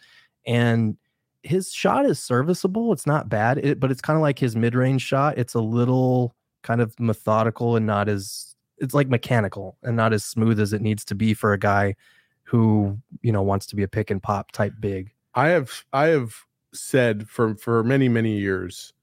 and 0.46 0.96
his 1.44 1.74
shot 1.74 2.06
is 2.06 2.18
serviceable. 2.18 2.94
It's 2.94 3.08
not 3.08 3.28
bad, 3.28 3.58
it, 3.58 3.80
but 3.80 3.92
it's 3.92 4.02
kind 4.02 4.16
of 4.16 4.22
like 4.22 4.40
his 4.40 4.56
mid-range 4.56 5.02
shot. 5.02 5.38
It's 5.38 5.54
a 5.54 5.60
little 5.60 6.36
kind 6.68 6.81
of 6.81 7.00
methodical 7.00 7.78
and 7.78 7.86
not 7.86 8.10
as 8.10 8.56
it's 8.78 8.94
like 8.94 9.08
mechanical 9.08 9.78
and 9.84 9.96
not 9.96 10.12
as 10.12 10.25
smooth 10.25 10.60
as 10.60 10.74
it 10.74 10.81
needs 10.81 11.06
to 11.06 11.16
be 11.16 11.34
for 11.34 11.54
a 11.54 11.58
guy 11.58 11.96
who 12.44 12.98
you 13.22 13.31
know 13.31 13.42
wants 13.42 13.66
to 13.68 13.75
be 13.75 13.84
a 13.84 13.88
pick 13.88 14.12
and 14.12 14.22
pop 14.22 14.52
type 14.52 14.74
big. 14.80 15.12
I 15.34 15.48
have 15.48 15.86
I 15.94 16.08
have 16.08 16.36
said 16.74 17.30
for 17.30 17.56
for 17.56 17.84
many 17.84 18.10
many 18.10 18.38
years, 18.38 18.94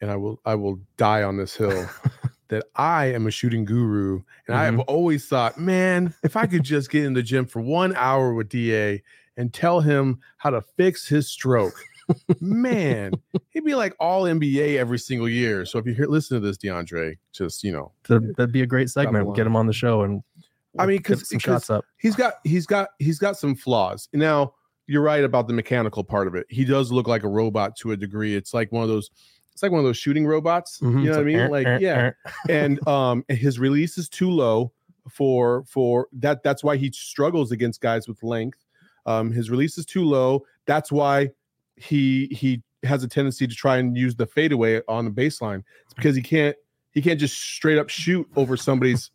and 0.00 0.10
I 0.10 0.16
will 0.16 0.40
I 0.44 0.56
will 0.56 0.80
die 0.96 1.22
on 1.22 1.36
this 1.36 1.54
hill 1.54 1.88
that 2.48 2.64
I 2.74 3.06
am 3.06 3.28
a 3.28 3.30
shooting 3.30 3.64
guru, 3.64 4.20
and 4.48 4.56
I 4.56 4.64
have 4.64 4.74
mm-hmm. 4.74 4.94
always 4.94 5.26
thought, 5.26 5.58
man, 5.58 6.14
if 6.24 6.36
I 6.36 6.46
could 6.46 6.64
just 6.64 6.90
get 6.90 7.04
in 7.04 7.14
the 7.14 7.22
gym 7.22 7.46
for 7.46 7.62
one 7.62 7.94
hour 7.94 8.34
with 8.34 8.48
Da 8.48 9.00
and 9.36 9.54
tell 9.54 9.80
him 9.80 10.18
how 10.38 10.50
to 10.50 10.60
fix 10.60 11.08
his 11.08 11.28
stroke, 11.28 11.80
man, 12.40 13.12
he'd 13.50 13.64
be 13.64 13.74
like 13.74 13.94
all 14.00 14.22
NBA 14.24 14.76
every 14.78 14.98
single 14.98 15.28
year. 15.28 15.64
So 15.64 15.78
if 15.78 15.86
you 15.86 15.94
hear 15.94 16.06
listen 16.06 16.40
to 16.40 16.46
this, 16.46 16.56
DeAndre, 16.58 17.16
just 17.32 17.62
you 17.64 17.72
know, 17.72 17.92
That'd, 18.08 18.34
that'd 18.36 18.52
be 18.52 18.62
a 18.62 18.66
great 18.66 18.90
segment. 18.90 19.26
line. 19.26 19.34
Get 19.36 19.46
him 19.46 19.56
on 19.56 19.66
the 19.66 19.72
show 19.72 20.02
and 20.02 20.22
I 20.78 20.86
mean, 20.86 20.98
get 20.98 21.04
'cause- 21.18 21.28
some 21.28 21.38
'cause- 21.38 21.42
shots 21.66 21.70
up. 21.70 21.84
he's 21.98 22.16
got 22.16 22.34
he's 22.44 22.66
got 22.66 22.88
he's 22.98 23.18
got 23.18 23.36
some 23.36 23.54
flaws. 23.54 24.08
Now 24.12 24.54
you're 24.86 25.02
right 25.02 25.22
about 25.24 25.46
the 25.46 25.54
mechanical 25.54 26.02
part 26.04 26.26
of 26.26 26.34
it. 26.34 26.46
He 26.48 26.64
does 26.64 26.90
look 26.90 27.06
like 27.06 27.22
a 27.24 27.28
robot 27.28 27.76
to 27.76 27.92
a 27.92 27.96
degree. 27.96 28.34
It's 28.34 28.52
like 28.54 28.72
one 28.72 28.82
of 28.82 28.88
those. 28.88 29.10
It's 29.52 29.62
like 29.62 29.70
one 29.70 29.80
of 29.80 29.84
those 29.84 29.98
shooting 29.98 30.26
robots. 30.26 30.78
Mhm. 30.80 30.86
You 30.86 30.94
know 30.94 31.00
It's 31.10 31.16
what 31.16 31.20
I 31.20 31.24
mean? 31.24 31.36
"Er, 31.38 31.48
Like 31.50 31.66
er, 31.66 31.78
yeah. 31.80 31.98
er." 32.00 32.16
And 32.48 32.86
um, 32.88 33.22
his 33.28 33.58
release 33.58 33.98
is 33.98 34.08
too 34.08 34.30
low 34.30 34.72
for 35.10 35.64
for 35.68 36.08
that. 36.14 36.42
That's 36.42 36.64
why 36.64 36.76
he 36.78 36.90
struggles 36.90 37.52
against 37.52 37.80
guys 37.82 38.08
with 38.08 38.22
length. 38.22 38.64
Um, 39.04 39.30
his 39.30 39.50
release 39.50 39.76
is 39.78 39.84
too 39.84 40.04
low. 40.04 40.44
That's 40.64 40.90
why 40.90 41.30
he 41.82 42.26
he 42.30 42.62
has 42.84 43.02
a 43.04 43.08
tendency 43.08 43.46
to 43.46 43.54
try 43.54 43.76
and 43.78 43.96
use 43.96 44.16
the 44.16 44.26
fadeaway 44.26 44.80
on 44.88 45.04
the 45.04 45.10
baseline. 45.10 45.62
It's 45.84 45.94
because 45.94 46.16
he 46.16 46.22
can't 46.22 46.56
he 46.92 47.00
can't 47.02 47.18
just 47.20 47.38
straight 47.38 47.78
up 47.78 47.88
shoot 47.88 48.28
over 48.36 48.56
somebody's 48.56 49.10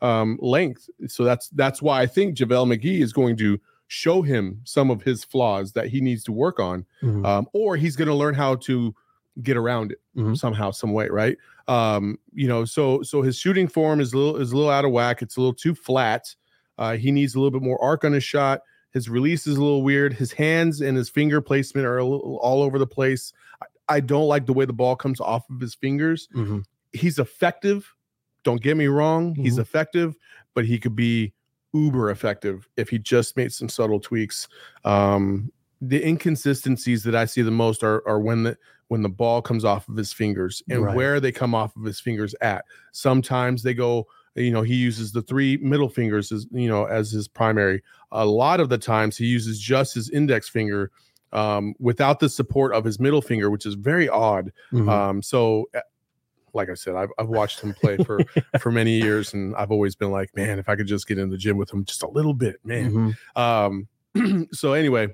um, 0.00 0.38
length. 0.40 0.88
So 1.08 1.24
that's 1.24 1.48
that's 1.50 1.82
why 1.82 2.00
I 2.00 2.06
think 2.06 2.36
JaVale 2.36 2.76
McGee 2.78 3.00
is 3.02 3.12
going 3.12 3.36
to 3.38 3.60
show 3.88 4.22
him 4.22 4.60
some 4.64 4.90
of 4.90 5.02
his 5.02 5.24
flaws 5.24 5.72
that 5.72 5.88
he 5.88 6.00
needs 6.00 6.22
to 6.24 6.32
work 6.32 6.60
on, 6.60 6.86
Mhm. 7.02 7.26
um, 7.26 7.46
or 7.52 7.76
he's 7.76 7.96
going 7.96 8.08
to 8.08 8.14
learn 8.14 8.34
how 8.34 8.54
to 8.56 8.94
get 9.42 9.56
around 9.56 9.92
it 9.92 10.00
Mhm. 10.16 10.36
somehow, 10.38 10.70
some 10.70 10.92
way, 10.92 11.08
right? 11.08 11.36
Um, 11.68 12.18
you 12.32 12.48
know, 12.48 12.64
so 12.64 13.02
so 13.02 13.20
his 13.22 13.36
shooting 13.36 13.68
form 13.68 14.00
is 14.00 14.12
a 14.12 14.18
little 14.18 14.36
is 14.36 14.52
a 14.52 14.56
little 14.56 14.70
out 14.70 14.84
of 14.84 14.92
whack. 14.92 15.22
It's 15.22 15.36
a 15.36 15.40
little 15.40 15.54
too 15.54 15.74
flat. 15.74 16.34
Uh, 16.78 16.96
he 16.96 17.10
needs 17.10 17.34
a 17.34 17.38
little 17.38 17.50
bit 17.50 17.62
more 17.62 17.82
arc 17.82 18.04
on 18.04 18.12
his 18.12 18.24
shot. 18.24 18.62
His 18.92 19.08
release 19.08 19.46
is 19.46 19.56
a 19.56 19.62
little 19.62 19.82
weird. 19.82 20.12
His 20.14 20.32
hands 20.32 20.80
and 20.80 20.96
his 20.96 21.08
finger 21.08 21.40
placement 21.40 21.86
are 21.86 21.98
a 21.98 22.04
little 22.04 22.36
all 22.42 22.62
over 22.62 22.78
the 22.78 22.86
place. 22.86 23.32
I, 23.62 23.96
I 23.96 24.00
don't 24.00 24.26
like 24.28 24.46
the 24.46 24.52
way 24.52 24.64
the 24.64 24.72
ball 24.72 24.96
comes 24.96 25.20
off 25.20 25.48
of 25.50 25.60
his 25.60 25.74
fingers 25.74 26.28
Mhm. 26.34 26.64
he's 26.92 27.18
effective. 27.18 27.94
Don't 28.42 28.60
get 28.62 28.76
me 28.76 28.86
wrong, 28.86 29.34
he's 29.34 29.56
Mhm. 29.58 29.62
effective, 29.62 30.16
but 30.54 30.64
he 30.64 30.78
could 30.78 30.96
be 30.96 31.32
uber 31.72 32.10
effective 32.10 32.68
if 32.76 32.88
he 32.88 32.98
just 32.98 33.36
made 33.36 33.52
some 33.52 33.68
subtle 33.68 34.00
tweaks. 34.00 34.48
Um, 34.84 35.52
the 35.80 36.04
inconsistencies 36.06 37.04
that 37.04 37.14
I 37.14 37.24
see 37.26 37.42
the 37.42 37.50
most 37.50 37.82
are 37.84 38.06
are 38.08 38.18
when 38.20 38.42
the 38.42 38.58
when 38.88 39.02
the 39.02 39.08
ball 39.08 39.40
comes 39.40 39.64
off 39.64 39.88
of 39.88 39.96
his 39.96 40.12
fingers 40.12 40.64
and 40.68 40.82
Right. 40.82 40.96
where 40.96 41.20
they 41.20 41.30
come 41.30 41.54
off 41.54 41.76
of 41.76 41.84
his 41.84 42.00
fingers 42.00 42.34
at. 42.40 42.64
Sometimes 42.90 43.62
they 43.62 43.72
go 43.72 44.08
you 44.34 44.50
know 44.50 44.62
he 44.62 44.74
uses 44.74 45.12
the 45.12 45.22
three 45.22 45.56
middle 45.58 45.88
fingers 45.88 46.32
as 46.32 46.46
you 46.52 46.68
know 46.68 46.84
as 46.84 47.10
his 47.10 47.28
primary. 47.28 47.82
A 48.12 48.24
lot 48.26 48.60
of 48.60 48.68
the 48.68 48.78
times 48.78 49.16
he 49.16 49.26
uses 49.26 49.60
just 49.60 49.94
his 49.94 50.10
index 50.10 50.48
finger 50.48 50.90
um, 51.32 51.74
without 51.78 52.18
the 52.20 52.28
support 52.28 52.72
of 52.74 52.84
his 52.84 52.98
middle 52.98 53.22
finger 53.22 53.50
which 53.50 53.66
is 53.66 53.74
very 53.74 54.08
odd. 54.08 54.52
Mhm. 54.72 54.88
um, 54.88 55.22
so 55.22 55.66
uh, 55.74 55.80
like 56.52 56.68
i 56.68 56.74
said 56.74 56.96
I've, 56.96 57.10
I've 57.16 57.28
watched 57.28 57.60
him 57.60 57.72
play 57.72 57.96
for 57.98 58.18
for 58.58 58.72
many 58.72 59.00
years 59.00 59.32
and 59.34 59.54
i've 59.54 59.70
always 59.70 59.94
been 59.94 60.10
like 60.10 60.34
man 60.34 60.58
if 60.58 60.68
i 60.68 60.74
could 60.74 60.88
just 60.88 61.06
get 61.06 61.16
in 61.16 61.30
the 61.30 61.36
gym 61.36 61.56
with 61.56 61.72
him 61.72 61.84
just 61.84 62.02
a 62.02 62.08
little 62.08 62.34
bit 62.34 62.56
man. 62.64 63.14
Mhm. 63.36 63.88
um 64.16 64.48
so 64.52 64.72
anyway 64.72 65.06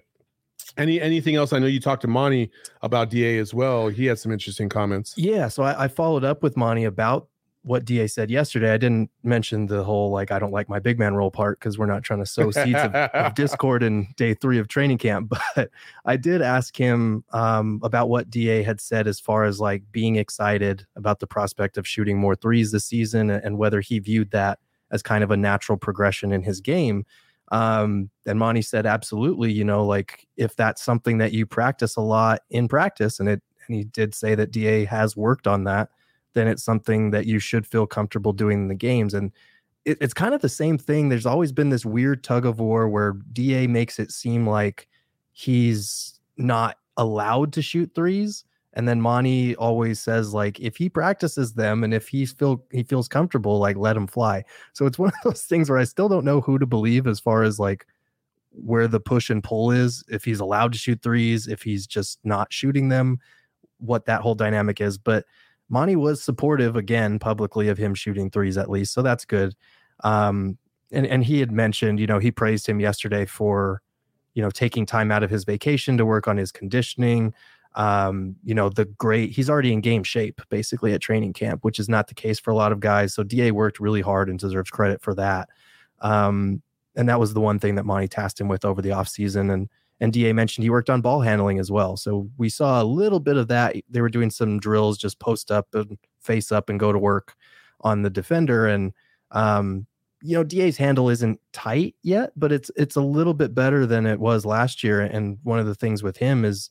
any 0.78 1.00
anything 1.00 1.36
else? 1.36 1.52
I 1.52 1.58
know 1.58 1.66
you 1.66 1.80
talked 1.80 2.02
to 2.02 2.08
monty 2.08 2.50
about 2.82 3.10
da 3.10 3.38
as 3.38 3.54
well. 3.54 3.88
He 3.88 4.06
had 4.06 4.18
some 4.18 4.32
interesting 4.32 4.68
comments. 4.68 5.14
Yeah, 5.16 5.48
so 5.48 5.62
I, 5.62 5.84
I 5.84 5.88
followed 5.88 6.24
up 6.24 6.42
with 6.42 6.56
Monty 6.56 6.84
about 6.84 7.28
what 7.66 7.84
Da 7.84 8.06
said 8.06 8.30
yesterday. 8.30 8.72
I 8.72 8.76
didn't 8.76 9.10
mention 9.24 9.66
the 9.66 9.82
whole 9.82 10.12
like 10.12 10.30
I 10.30 10.38
don't 10.38 10.52
like 10.52 10.68
my 10.68 10.78
big 10.78 11.00
man 11.00 11.16
role 11.16 11.32
part 11.32 11.58
because 11.58 11.76
we're 11.76 11.86
not 11.86 12.04
trying 12.04 12.20
to 12.20 12.26
sow 12.26 12.52
seeds 12.52 12.78
of, 12.78 12.94
of 12.94 13.34
discord 13.34 13.82
in 13.82 14.06
day 14.16 14.34
three 14.34 14.58
of 14.58 14.68
training 14.68 14.98
camp. 14.98 15.32
But 15.56 15.70
I 16.04 16.16
did 16.16 16.42
ask 16.42 16.76
him 16.76 17.24
um, 17.32 17.80
about 17.82 18.08
what 18.08 18.30
Da 18.30 18.62
had 18.62 18.80
said 18.80 19.08
as 19.08 19.18
far 19.18 19.44
as 19.44 19.58
like 19.58 19.82
being 19.90 20.16
excited 20.16 20.86
about 20.94 21.18
the 21.18 21.26
prospect 21.26 21.76
of 21.78 21.88
shooting 21.88 22.18
more 22.18 22.36
threes 22.36 22.72
this 22.72 22.84
season 22.84 23.30
and, 23.30 23.56
whether 23.58 23.80
he 23.80 23.98
viewed 23.98 24.30
that 24.32 24.58
as 24.90 25.02
kind 25.02 25.24
of 25.24 25.30
a 25.30 25.36
natural 25.36 25.78
progression 25.78 26.30
in 26.30 26.42
his 26.42 26.60
game. 26.60 27.06
Um, 27.50 28.10
and 28.26 28.38
Monty 28.38 28.60
said, 28.60 28.84
absolutely, 28.84 29.50
you 29.50 29.64
know, 29.64 29.86
like 29.86 30.26
if 30.36 30.54
that's 30.56 30.82
something 30.82 31.18
that 31.18 31.32
you 31.32 31.46
practice 31.46 31.96
a 31.96 32.02
lot 32.02 32.42
in 32.50 32.68
practice, 32.68 33.18
and 33.18 33.28
it 33.28 33.42
and 33.66 33.76
he 33.76 33.84
did 33.84 34.14
say 34.14 34.34
that 34.34 34.50
DA 34.50 34.84
has 34.84 35.16
worked 35.16 35.46
on 35.46 35.64
that, 35.64 35.88
then 36.36 36.46
it's 36.46 36.62
something 36.62 37.10
that 37.10 37.24
you 37.24 37.38
should 37.38 37.66
feel 37.66 37.86
comfortable 37.86 38.32
doing 38.32 38.62
in 38.62 38.68
the 38.68 38.74
games. 38.74 39.14
And 39.14 39.32
it, 39.86 39.96
it's 40.02 40.12
kind 40.12 40.34
of 40.34 40.42
the 40.42 40.50
same 40.50 40.76
thing. 40.76 41.08
There's 41.08 41.24
always 41.24 41.50
been 41.50 41.70
this 41.70 41.86
weird 41.86 42.22
tug 42.22 42.44
of 42.44 42.60
war 42.60 42.88
where 42.88 43.14
DA 43.32 43.66
makes 43.66 43.98
it 43.98 44.12
seem 44.12 44.46
like 44.46 44.86
he's 45.32 46.20
not 46.36 46.76
allowed 46.98 47.54
to 47.54 47.62
shoot 47.62 47.90
threes. 47.94 48.44
And 48.74 48.86
then 48.86 49.00
Monty 49.00 49.56
always 49.56 49.98
says, 49.98 50.34
like, 50.34 50.60
if 50.60 50.76
he 50.76 50.90
practices 50.90 51.54
them 51.54 51.82
and 51.82 51.94
if 51.94 52.06
he's 52.06 52.32
feel 52.32 52.62
he 52.70 52.82
feels 52.82 53.08
comfortable, 53.08 53.58
like 53.58 53.78
let 53.78 53.96
him 53.96 54.06
fly. 54.06 54.44
So 54.74 54.84
it's 54.84 54.98
one 54.98 55.08
of 55.08 55.14
those 55.24 55.42
things 55.42 55.70
where 55.70 55.78
I 55.78 55.84
still 55.84 56.10
don't 56.10 56.26
know 56.26 56.42
who 56.42 56.58
to 56.58 56.66
believe 56.66 57.06
as 57.06 57.18
far 57.18 57.42
as 57.44 57.58
like 57.58 57.86
where 58.50 58.88
the 58.88 59.00
push 59.00 59.30
and 59.30 59.42
pull 59.42 59.70
is, 59.70 60.04
if 60.08 60.24
he's 60.24 60.40
allowed 60.40 60.72
to 60.72 60.78
shoot 60.78 61.00
threes, 61.02 61.48
if 61.48 61.62
he's 61.62 61.86
just 61.86 62.18
not 62.24 62.52
shooting 62.52 62.90
them, 62.90 63.20
what 63.78 64.04
that 64.04 64.20
whole 64.20 64.34
dynamic 64.34 64.82
is. 64.82 64.98
But 64.98 65.24
Monty 65.68 65.96
was 65.96 66.22
supportive 66.22 66.76
again 66.76 67.18
publicly 67.18 67.68
of 67.68 67.78
him 67.78 67.94
shooting 67.94 68.30
threes 68.30 68.56
at 68.56 68.70
least, 68.70 68.92
so 68.92 69.02
that's 69.02 69.24
good. 69.24 69.54
Um, 70.04 70.58
and 70.92 71.06
and 71.06 71.24
he 71.24 71.40
had 71.40 71.50
mentioned, 71.50 71.98
you 71.98 72.06
know, 72.06 72.18
he 72.18 72.30
praised 72.30 72.66
him 72.66 72.80
yesterday 72.80 73.24
for, 73.24 73.82
you 74.34 74.42
know, 74.42 74.50
taking 74.50 74.86
time 74.86 75.10
out 75.10 75.22
of 75.22 75.30
his 75.30 75.44
vacation 75.44 75.98
to 75.98 76.06
work 76.06 76.28
on 76.28 76.36
his 76.36 76.52
conditioning. 76.52 77.34
Um, 77.74 78.36
you 78.42 78.54
know, 78.54 78.70
the 78.70 78.84
great 78.84 79.32
he's 79.32 79.50
already 79.50 79.72
in 79.72 79.80
game 79.80 80.04
shape 80.04 80.40
basically 80.48 80.94
at 80.94 81.00
training 81.00 81.32
camp, 81.32 81.64
which 81.64 81.78
is 81.78 81.88
not 81.88 82.06
the 82.08 82.14
case 82.14 82.38
for 82.38 82.50
a 82.50 82.54
lot 82.54 82.72
of 82.72 82.80
guys. 82.80 83.14
So 83.14 83.22
DA 83.22 83.50
worked 83.50 83.80
really 83.80 84.00
hard 84.00 84.30
and 84.30 84.38
deserves 84.38 84.70
credit 84.70 85.02
for 85.02 85.14
that. 85.14 85.48
Um, 86.00 86.62
and 86.94 87.08
that 87.08 87.20
was 87.20 87.34
the 87.34 87.40
one 87.40 87.58
thing 87.58 87.74
that 87.74 87.84
Monty 87.84 88.08
tasked 88.08 88.40
him 88.40 88.48
with 88.48 88.64
over 88.64 88.80
the 88.80 88.90
offseason. 88.90 89.52
And 89.52 89.68
and 90.00 90.12
Da 90.12 90.32
mentioned 90.32 90.62
he 90.62 90.70
worked 90.70 90.90
on 90.90 91.00
ball 91.00 91.20
handling 91.20 91.58
as 91.58 91.70
well. 91.70 91.96
So 91.96 92.28
we 92.36 92.48
saw 92.48 92.82
a 92.82 92.84
little 92.84 93.20
bit 93.20 93.36
of 93.36 93.48
that. 93.48 93.76
They 93.88 94.00
were 94.00 94.08
doing 94.08 94.30
some 94.30 94.58
drills, 94.58 94.98
just 94.98 95.18
post 95.18 95.50
up 95.50 95.74
and 95.74 95.98
face 96.20 96.52
up 96.52 96.68
and 96.68 96.78
go 96.78 96.92
to 96.92 96.98
work 96.98 97.34
on 97.80 98.02
the 98.02 98.10
defender. 98.10 98.66
And 98.66 98.92
um, 99.30 99.86
you 100.22 100.36
know, 100.36 100.44
DA's 100.44 100.76
handle 100.76 101.08
isn't 101.08 101.40
tight 101.52 101.94
yet, 102.02 102.32
but 102.36 102.52
it's 102.52 102.70
it's 102.76 102.96
a 102.96 103.00
little 103.00 103.34
bit 103.34 103.54
better 103.54 103.86
than 103.86 104.06
it 104.06 104.20
was 104.20 104.44
last 104.44 104.84
year. 104.84 105.00
And 105.00 105.38
one 105.42 105.58
of 105.58 105.66
the 105.66 105.74
things 105.74 106.02
with 106.02 106.16
him 106.16 106.44
is 106.44 106.70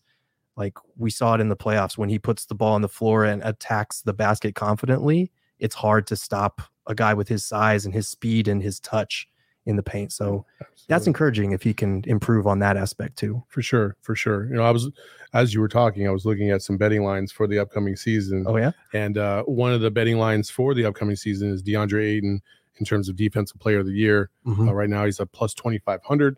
like 0.57 0.73
we 0.97 1.09
saw 1.09 1.35
it 1.35 1.41
in 1.41 1.49
the 1.49 1.55
playoffs 1.55 1.97
when 1.97 2.09
he 2.09 2.19
puts 2.19 2.45
the 2.45 2.55
ball 2.55 2.73
on 2.73 2.81
the 2.81 2.89
floor 2.89 3.25
and 3.25 3.41
attacks 3.43 4.01
the 4.01 4.13
basket 4.13 4.55
confidently, 4.55 5.31
it's 5.59 5.75
hard 5.75 6.07
to 6.07 6.15
stop 6.15 6.61
a 6.87 6.95
guy 6.95 7.13
with 7.13 7.27
his 7.27 7.45
size 7.45 7.85
and 7.85 7.93
his 7.93 8.07
speed 8.07 8.47
and 8.47 8.61
his 8.61 8.79
touch 8.79 9.27
in 9.65 9.75
the 9.75 9.83
paint. 9.83 10.11
So 10.11 10.45
that's 10.87 11.07
encouraging 11.07 11.51
if 11.51 11.63
he 11.63 11.73
can 11.73 12.03
improve 12.05 12.45
on 12.47 12.59
that 12.59 12.77
aspect 12.77 13.17
too. 13.17 13.43
for 13.47 13.61
sure 13.61 13.95
for 14.01 14.15
sure 14.15 14.45
you 14.45 14.53
know 14.53 14.63
i 14.63 14.69
was 14.69 14.89
as 15.33 15.53
you 15.53 15.59
were 15.59 15.67
talking 15.67 16.07
i 16.07 16.11
was 16.11 16.25
looking 16.25 16.51
at 16.51 16.61
some 16.61 16.77
betting 16.77 17.03
lines 17.03 17.31
for 17.31 17.47
the 17.47 17.57
upcoming 17.57 17.95
season 17.95 18.45
Oh 18.47 18.57
yeah. 18.57 18.71
and 18.93 19.17
uh, 19.17 19.41
one 19.43 19.73
of 19.73 19.81
the 19.81 19.89
betting 19.89 20.17
lines 20.19 20.49
for 20.51 20.75
the 20.75 20.85
upcoming 20.85 21.15
season 21.15 21.49
is 21.51 21.63
deandre 21.63 22.03
ayton 22.05 22.41
in 22.77 22.85
terms 22.85 23.09
of 23.09 23.15
defensive 23.15 23.59
player 23.59 23.79
of 23.79 23.87
the 23.87 23.93
year 23.93 24.29
Mhm. 24.45 24.69
uh, 24.69 24.73
right 24.75 24.89
now 24.89 25.05
he's 25.05 25.19
at 25.19 25.31
plus 25.31 25.53
2500 25.55 26.37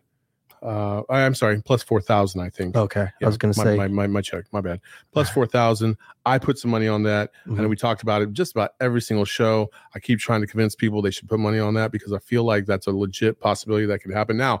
uh 0.62 1.02
I- 1.08 1.20
i'm 1.22 1.34
sorry 1.34 1.60
plus 1.62 1.82
4000 1.82 2.40
i 2.40 2.48
think 2.50 2.76
Okay. 2.76 3.06
I 3.22 3.26
was 3.26 3.36
going 3.36 3.52
to 3.54 3.60
say. 3.60 3.76
my, 3.76 3.88
my, 3.88 4.06
my 4.06 4.20
check 4.20 4.44
my 4.52 4.60
bad 4.60 4.80
plus 5.12 5.28
4000 5.30 5.96
i 6.26 6.38
put 6.38 6.58
some 6.58 6.70
money 6.70 6.88
on 6.88 7.02
that 7.04 7.30
Mhm. 7.46 7.58
and 7.58 7.68
we 7.70 7.76
talked 7.76 8.02
about 8.02 8.22
it 8.22 8.32
just 8.32 8.52
about 8.52 8.70
every 8.80 9.00
single 9.00 9.24
show 9.24 9.70
i 9.94 9.98
keep 9.98 10.18
trying 10.18 10.40
to 10.40 10.46
convince 10.46 10.74
people 10.74 11.00
they 11.02 11.10
should 11.10 11.28
put 11.28 11.38
money 11.40 11.58
on 11.58 11.74
that 11.74 11.92
because 11.92 12.12
i 12.12 12.18
feel 12.18 12.44
like 12.44 12.66
that's 12.66 12.86
a 12.86 12.90
legit 12.92 13.40
possibility 13.40 13.86
that 13.86 14.00
could 14.00 14.12
happen 14.12 14.36
now 14.36 14.60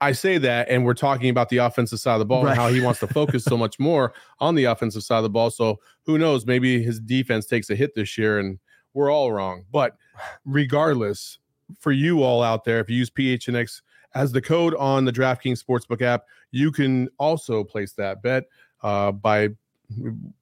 i 0.00 0.12
say 0.12 0.38
that 0.38 0.68
and 0.68 0.84
we're 0.84 0.94
talking 0.94 1.28
about 1.30 1.48
the 1.50 1.58
offensive 1.58 2.00
side 2.00 2.14
of 2.14 2.18
the 2.20 2.24
ball 2.26 2.42
Right. 2.44 2.50
and 2.52 2.60
how 2.60 2.68
he 2.68 2.80
wants 2.80 3.00
to 3.00 3.06
focus 3.06 3.44
so 3.44 3.56
much 3.64 3.78
more 3.78 4.12
on 4.40 4.54
the 4.54 4.64
offensive 4.64 5.02
side 5.02 5.18
of 5.18 5.22
the 5.24 5.30
ball 5.30 5.50
so 5.50 5.78
who 6.06 6.18
knows 6.18 6.46
maybe 6.46 6.82
his 6.82 6.98
defense 7.00 7.46
takes 7.46 7.70
a 7.70 7.76
hit 7.76 7.94
this 7.94 8.16
year 8.18 8.38
and 8.38 8.58
we're 8.94 9.10
all 9.10 9.30
wrong 9.32 9.64
but 9.72 9.96
regardless 10.44 11.38
for 11.80 11.92
you 11.92 12.22
all 12.22 12.42
out 12.42 12.64
there 12.64 12.78
if 12.80 12.88
you 12.90 12.96
use 12.96 13.10
phnx 13.10 13.80
as 14.14 14.32
the 14.32 14.40
code 14.40 14.74
on 14.76 15.04
the 15.04 15.12
DraftKings 15.12 15.62
Sportsbook 15.62 16.02
app, 16.02 16.24
you 16.50 16.70
can 16.70 17.08
also 17.18 17.64
place 17.64 17.92
that 17.92 18.22
bet 18.22 18.44
uh, 18.82 19.12
by 19.12 19.50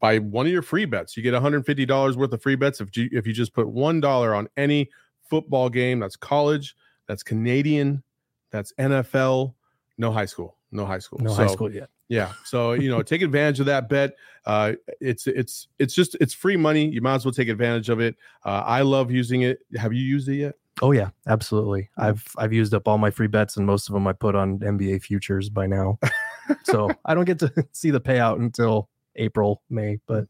by 0.00 0.19
one 0.19 0.47
of 0.47 0.52
your 0.52 0.62
free 0.62 0.85
bets. 0.85 1.17
You 1.17 1.23
get 1.23 1.35
$150 1.35 2.17
worth 2.17 2.33
of 2.33 2.43
free 2.43 2.57
bets 2.57 2.81
if 2.81 2.97
you 2.97 3.09
if 3.12 3.26
you 3.26 3.33
just 3.33 3.52
put 3.52 3.69
one 3.69 4.00
dollar 4.00 4.35
on 4.35 4.49
any 4.57 4.91
football 5.29 5.69
game. 5.69 5.99
That's 5.99 6.17
college, 6.17 6.76
that's 7.07 7.23
Canadian, 7.23 8.02
that's 8.50 8.73
NFL, 8.79 9.55
no 9.99 10.12
high 10.12 10.26
school, 10.26 10.57
no 10.71 10.85
high 10.85 10.99
school, 10.99 11.19
no 11.21 11.31
So, 11.31 11.37
high 11.37 11.52
school 11.52 11.73
yet. 11.73 11.88
Yeah, 12.09 12.33
so 12.45 12.73
you 12.73 12.91
know, 12.91 13.02
take 13.02 13.23
advantage 13.23 13.61
of 13.61 13.67
that 13.67 13.88
bet. 13.88 14.17
Uh, 14.45 14.75
it's 15.00 15.26
it's 15.26 15.69
it's 15.79 15.95
just 15.95 16.14
it's 16.21 16.35
free 16.35 16.59
money. 16.59 16.87
You 16.87 17.00
might 17.00 17.14
as 17.14 17.25
well 17.25 17.33
take 17.33 17.49
advantage 17.49 17.88
of 17.88 18.00
it. 18.00 18.17
Uh, 18.45 18.62
I 18.67 18.83
love 18.83 19.11
using 19.11 19.43
it. 19.43 19.61
Have 19.76 19.95
you 19.95 20.02
used 20.02 20.29
it 20.29 20.37
yet? 20.37 20.55
Oh 20.82 20.90
yeah, 20.90 21.10
absolutely. 21.28 21.88
I've 21.96 22.26
I've 22.36 22.52
used 22.52 22.74
up 22.74 22.88
all 22.88 22.98
my 22.98 23.10
free 23.10 23.28
bets 23.28 23.56
and 23.56 23.64
most 23.64 23.88
of 23.88 23.94
them 23.94 24.06
I 24.08 24.12
put 24.12 24.34
on 24.34 24.58
NBA 24.58 25.02
futures 25.02 25.48
by 25.48 25.68
now. 25.68 25.98
so 26.64 26.90
I 27.04 27.14
don't 27.14 27.24
get 27.24 27.38
to 27.38 27.52
see 27.72 27.90
the 27.90 28.00
payout 28.00 28.40
until 28.40 28.88
April, 29.14 29.62
May, 29.70 30.00
but 30.08 30.26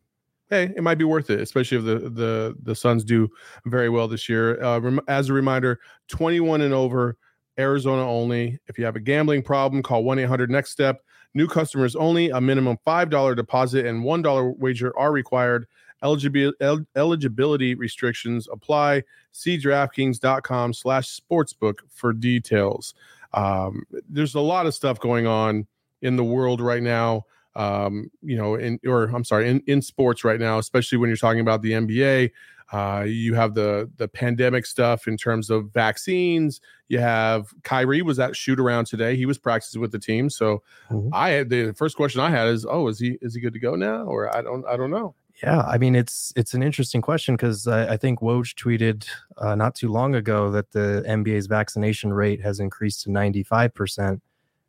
hey, 0.51 0.65
it 0.77 0.83
might 0.83 0.99
be 0.99 1.05
worth 1.05 1.31
it, 1.31 1.41
especially 1.41 1.79
if 1.79 1.85
the 1.85 2.11
the 2.11 2.57
the 2.63 2.75
Suns 2.75 3.03
do 3.03 3.31
very 3.65 3.89
well 3.89 4.07
this 4.07 4.29
year. 4.29 4.63
Uh, 4.63 4.79
rem- 4.79 5.01
as 5.09 5.31
a 5.31 5.33
reminder, 5.33 5.81
21 6.09 6.61
and 6.61 6.75
over, 6.75 7.17
Arizona 7.59 8.07
only. 8.07 8.59
If 8.67 8.79
you 8.79 8.85
have 8.85 8.97
a 8.97 9.01
gambling 9.01 9.43
problem, 9.43 9.83
call 9.83 10.05
1 10.05 10.19
800 10.19 10.51
Next 10.51 10.71
Step. 10.71 11.01
New 11.33 11.49
customers 11.49 11.97
only. 11.97 12.29
A 12.29 12.43
minimum 12.43 12.77
five 12.85 13.09
dollar 13.09 13.35
deposit 13.35 13.87
and 13.87 14.05
one 14.05 14.21
dollar 14.21 14.51
wager 14.51 14.97
are 14.99 15.13
required. 15.13 15.67
Eligibility 16.03 16.87
eligibility 16.97 17.75
restrictions 17.75 18.49
apply. 18.51 19.05
See 19.33 19.59
DraftKings.com 19.59 20.75
slash 20.75 21.21
sportsbook 21.21 21.79
for 21.89 22.13
details. 22.13 22.95
Um, 23.33 23.85
there's 24.09 24.35
a 24.35 24.41
lot 24.41 24.67
of 24.67 24.75
stuff 24.75 25.01
going 25.01 25.27
on 25.27 25.67
in 26.03 26.17
the 26.17 26.25
world 26.25 26.61
right 26.61 26.83
now 26.83 27.25
um, 27.55 28.11
you 28.23 28.37
know, 28.37 28.55
in 28.55 28.79
or 28.87 29.05
I'm 29.05 29.25
sorry, 29.25 29.49
in, 29.49 29.63
in 29.67 29.83
sports 29.83 30.25
right 30.25 30.41
now, 30.41 30.59
especially 30.59 30.99
when 30.99 31.09
you're 31.09 31.17
talking 31.17 31.41
about 31.41 31.63
the 31.63 31.73
NBA. 31.73 32.31
Uh, 32.73 33.05
you 33.07 33.35
have 33.35 33.55
the 33.55 33.91
the 33.99 34.09
pandemic 34.09 34.65
stuff 34.65 35.07
in 35.07 35.19
terms 35.19 35.51
of 35.51 35.71
vaccines. 35.73 36.61
You 36.89 36.99
have 37.01 37.53
Kyrie 37.65 38.01
was 38.01 38.19
at 38.19 38.35
shoot 38.35 38.59
around 38.59 38.87
today. 38.87 39.17
He 39.17 39.27
was 39.27 39.37
practicing 39.37 39.83
with 39.83 39.93
the 39.93 39.99
team. 39.99 40.31
So 40.31 40.63
Mhm. 40.91 41.11
I 41.13 41.31
had 41.31 41.51
the 41.51 41.73
first 41.75 41.97
question 41.97 42.23
I 42.23 42.31
had 42.31 42.49
is, 42.49 42.65
oh, 42.69 42.89
is 42.89 42.99
he 42.99 43.19
is 43.21 43.35
he 43.35 43.41
good 43.43 43.53
to 43.53 43.59
go 43.59 43.75
now? 43.75 44.05
Or 44.05 44.35
I 44.35 44.41
don't 44.41 44.65
I 44.67 44.79
don't 44.79 44.91
know. 44.91 45.15
Yeah, 45.43 45.61
I 45.63 45.79
mean 45.79 45.95
it's 45.95 46.33
it's 46.37 46.55
an 46.55 46.63
interesting 46.63 47.01
question 47.01 47.35
because 47.37 47.67
I, 47.67 47.95
I 47.95 47.97
think 47.97 48.21
Woj 48.21 48.55
tweeted 48.55 49.07
uh, 49.39 49.55
not 49.55 49.75
too 49.75 49.91
long 49.91 50.15
ago 50.15 50.51
that 50.51 50.73
the 50.73 51.05
NBA's 51.07 51.47
vaccination 51.47 52.13
rate 52.13 52.41
has 52.43 52.61
increased 52.61 53.03
to 53.03 53.11
ninety 53.11 53.43
five 53.43 53.75
percent. 53.75 54.23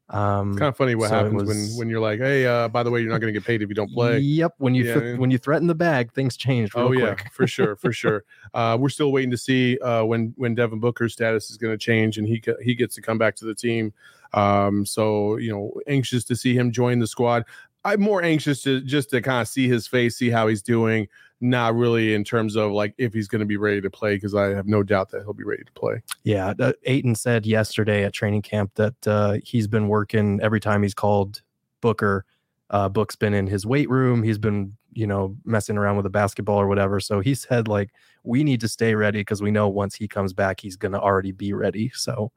Um, 0.10 0.50
It's 0.52 0.60
kind 0.60 0.70
of 0.70 0.78
funny 0.78 0.96
what 0.96 1.10
so 1.10 1.16
happens 1.16 1.34
when 1.36 1.46
was- 1.48 1.76
when 1.78 1.90
you're 1.90 2.02
like, 2.02 2.20
hey, 2.20 2.46
uh, 2.46 2.68
by 2.68 2.84
the 2.84 2.92
way, 2.92 3.02
you're 3.02 3.10
not 3.10 3.22
going 3.22 3.34
to 3.34 3.40
get 3.40 3.48
paid 3.48 3.62
if 3.62 3.70
you 3.70 3.74
don't 3.74 3.92
play. 3.92 4.20
Yep. 4.20 4.56
When 4.58 4.76
you 4.76 4.84
Yeah, 4.84 5.00
th- 5.00 5.18
when 5.18 5.32
you 5.32 5.38
threaten 5.38 5.66
the 5.66 5.76
bag, 5.76 6.12
things 6.14 6.36
change 6.38 6.76
real 6.76 6.88
Oh 6.88 6.92
yeah, 6.92 7.16
for 7.32 7.48
sure, 7.48 7.76
for 7.78 7.92
sure. 7.94 8.24
Uh, 8.54 8.78
we're 8.80 8.90
still 8.90 9.12
waiting 9.12 9.32
to 9.32 9.38
see 9.38 9.80
uh, 9.80 10.04
when 10.04 10.34
when 10.38 10.56
Devin 10.56 10.80
Booker's 10.80 11.14
status 11.14 11.50
is 11.50 11.58
going 11.58 11.74
to 11.74 11.78
change 11.78 12.18
and 12.18 12.28
he 12.28 12.44
he 12.62 12.76
gets 12.76 12.96
to 12.96 13.02
come 13.02 13.18
back 13.18 13.36
to 13.38 13.46
the 13.46 13.56
team. 13.56 13.94
Um, 14.34 14.86
so 14.86 15.38
you 15.38 15.52
know, 15.52 15.72
anxious 15.88 16.24
to 16.26 16.36
see 16.36 16.54
him 16.56 16.72
join 16.72 17.00
the 17.00 17.08
squad. 17.08 17.46
I'm 17.86 18.02
more 18.02 18.24
anxious 18.24 18.62
to 18.64 18.82
just 18.82 19.10
to 19.10 19.22
kind 19.22 19.42
of 19.42 19.48
see 19.48 19.68
his 19.68 19.88
face, 19.88 20.18
see 20.18 20.30
how 20.30 20.48
he's 20.48 20.62
doing, 20.62 21.08
not 21.42 21.76
really 21.76 22.14
in 22.14 22.24
terms 22.24 22.56
of 22.56 22.72
like 22.72 22.94
if 22.98 23.14
he's 23.14 23.28
going 23.28 23.42
to 23.42 23.46
be 23.46 23.58
ready 23.58 23.82
to 23.82 23.90
play 23.90 24.16
because 24.16 24.34
I 24.34 24.50
have 24.50 24.68
no 24.68 24.84
doubt 24.84 25.10
that 25.12 25.24
he'll 25.24 25.34
be 25.34 25.44
ready 25.44 25.64
to 25.64 25.72
play. 25.74 26.02
Yeah, 26.24 26.54
uh, 26.60 26.74
Ayton 26.84 27.16
said 27.16 27.46
yesterday 27.46 28.06
at 28.06 28.14
training 28.14 28.44
camp 28.44 28.72
that 28.76 29.08
uh, 29.08 29.38
he's 29.44 29.68
been 29.68 29.90
working 29.90 30.40
every 30.42 30.60
time 30.60 30.84
he's 30.84 30.94
called 30.94 31.42
Booker. 31.82 32.26
Uh, 32.70 32.88
Book's 32.90 33.16
been 33.16 33.34
in 33.34 33.48
his 33.48 33.66
weight 33.66 33.90
room. 33.90 34.24
He's 34.24 34.38
been, 34.38 34.76
you 34.94 35.06
know, 35.06 35.36
messing 35.44 35.78
around 35.78 35.98
with 35.98 36.06
a 36.06 36.10
basketball 36.10 36.60
or 36.60 36.68
whatever. 36.68 37.00
So 37.00 37.20
he 37.20 37.36
said 37.36 37.68
like 37.68 37.92
we 38.24 38.44
need 38.44 38.62
to 38.62 38.70
stay 38.70 38.96
ready 38.96 39.20
because 39.20 39.42
we 39.42 39.52
know 39.52 39.68
once 39.68 39.96
he 39.96 40.08
comes 40.08 40.32
back, 40.32 40.62
he's 40.62 40.78
going 40.78 40.94
to 40.94 41.00
already 41.00 41.34
be 41.34 41.52
ready. 41.52 41.92
So 41.94 42.32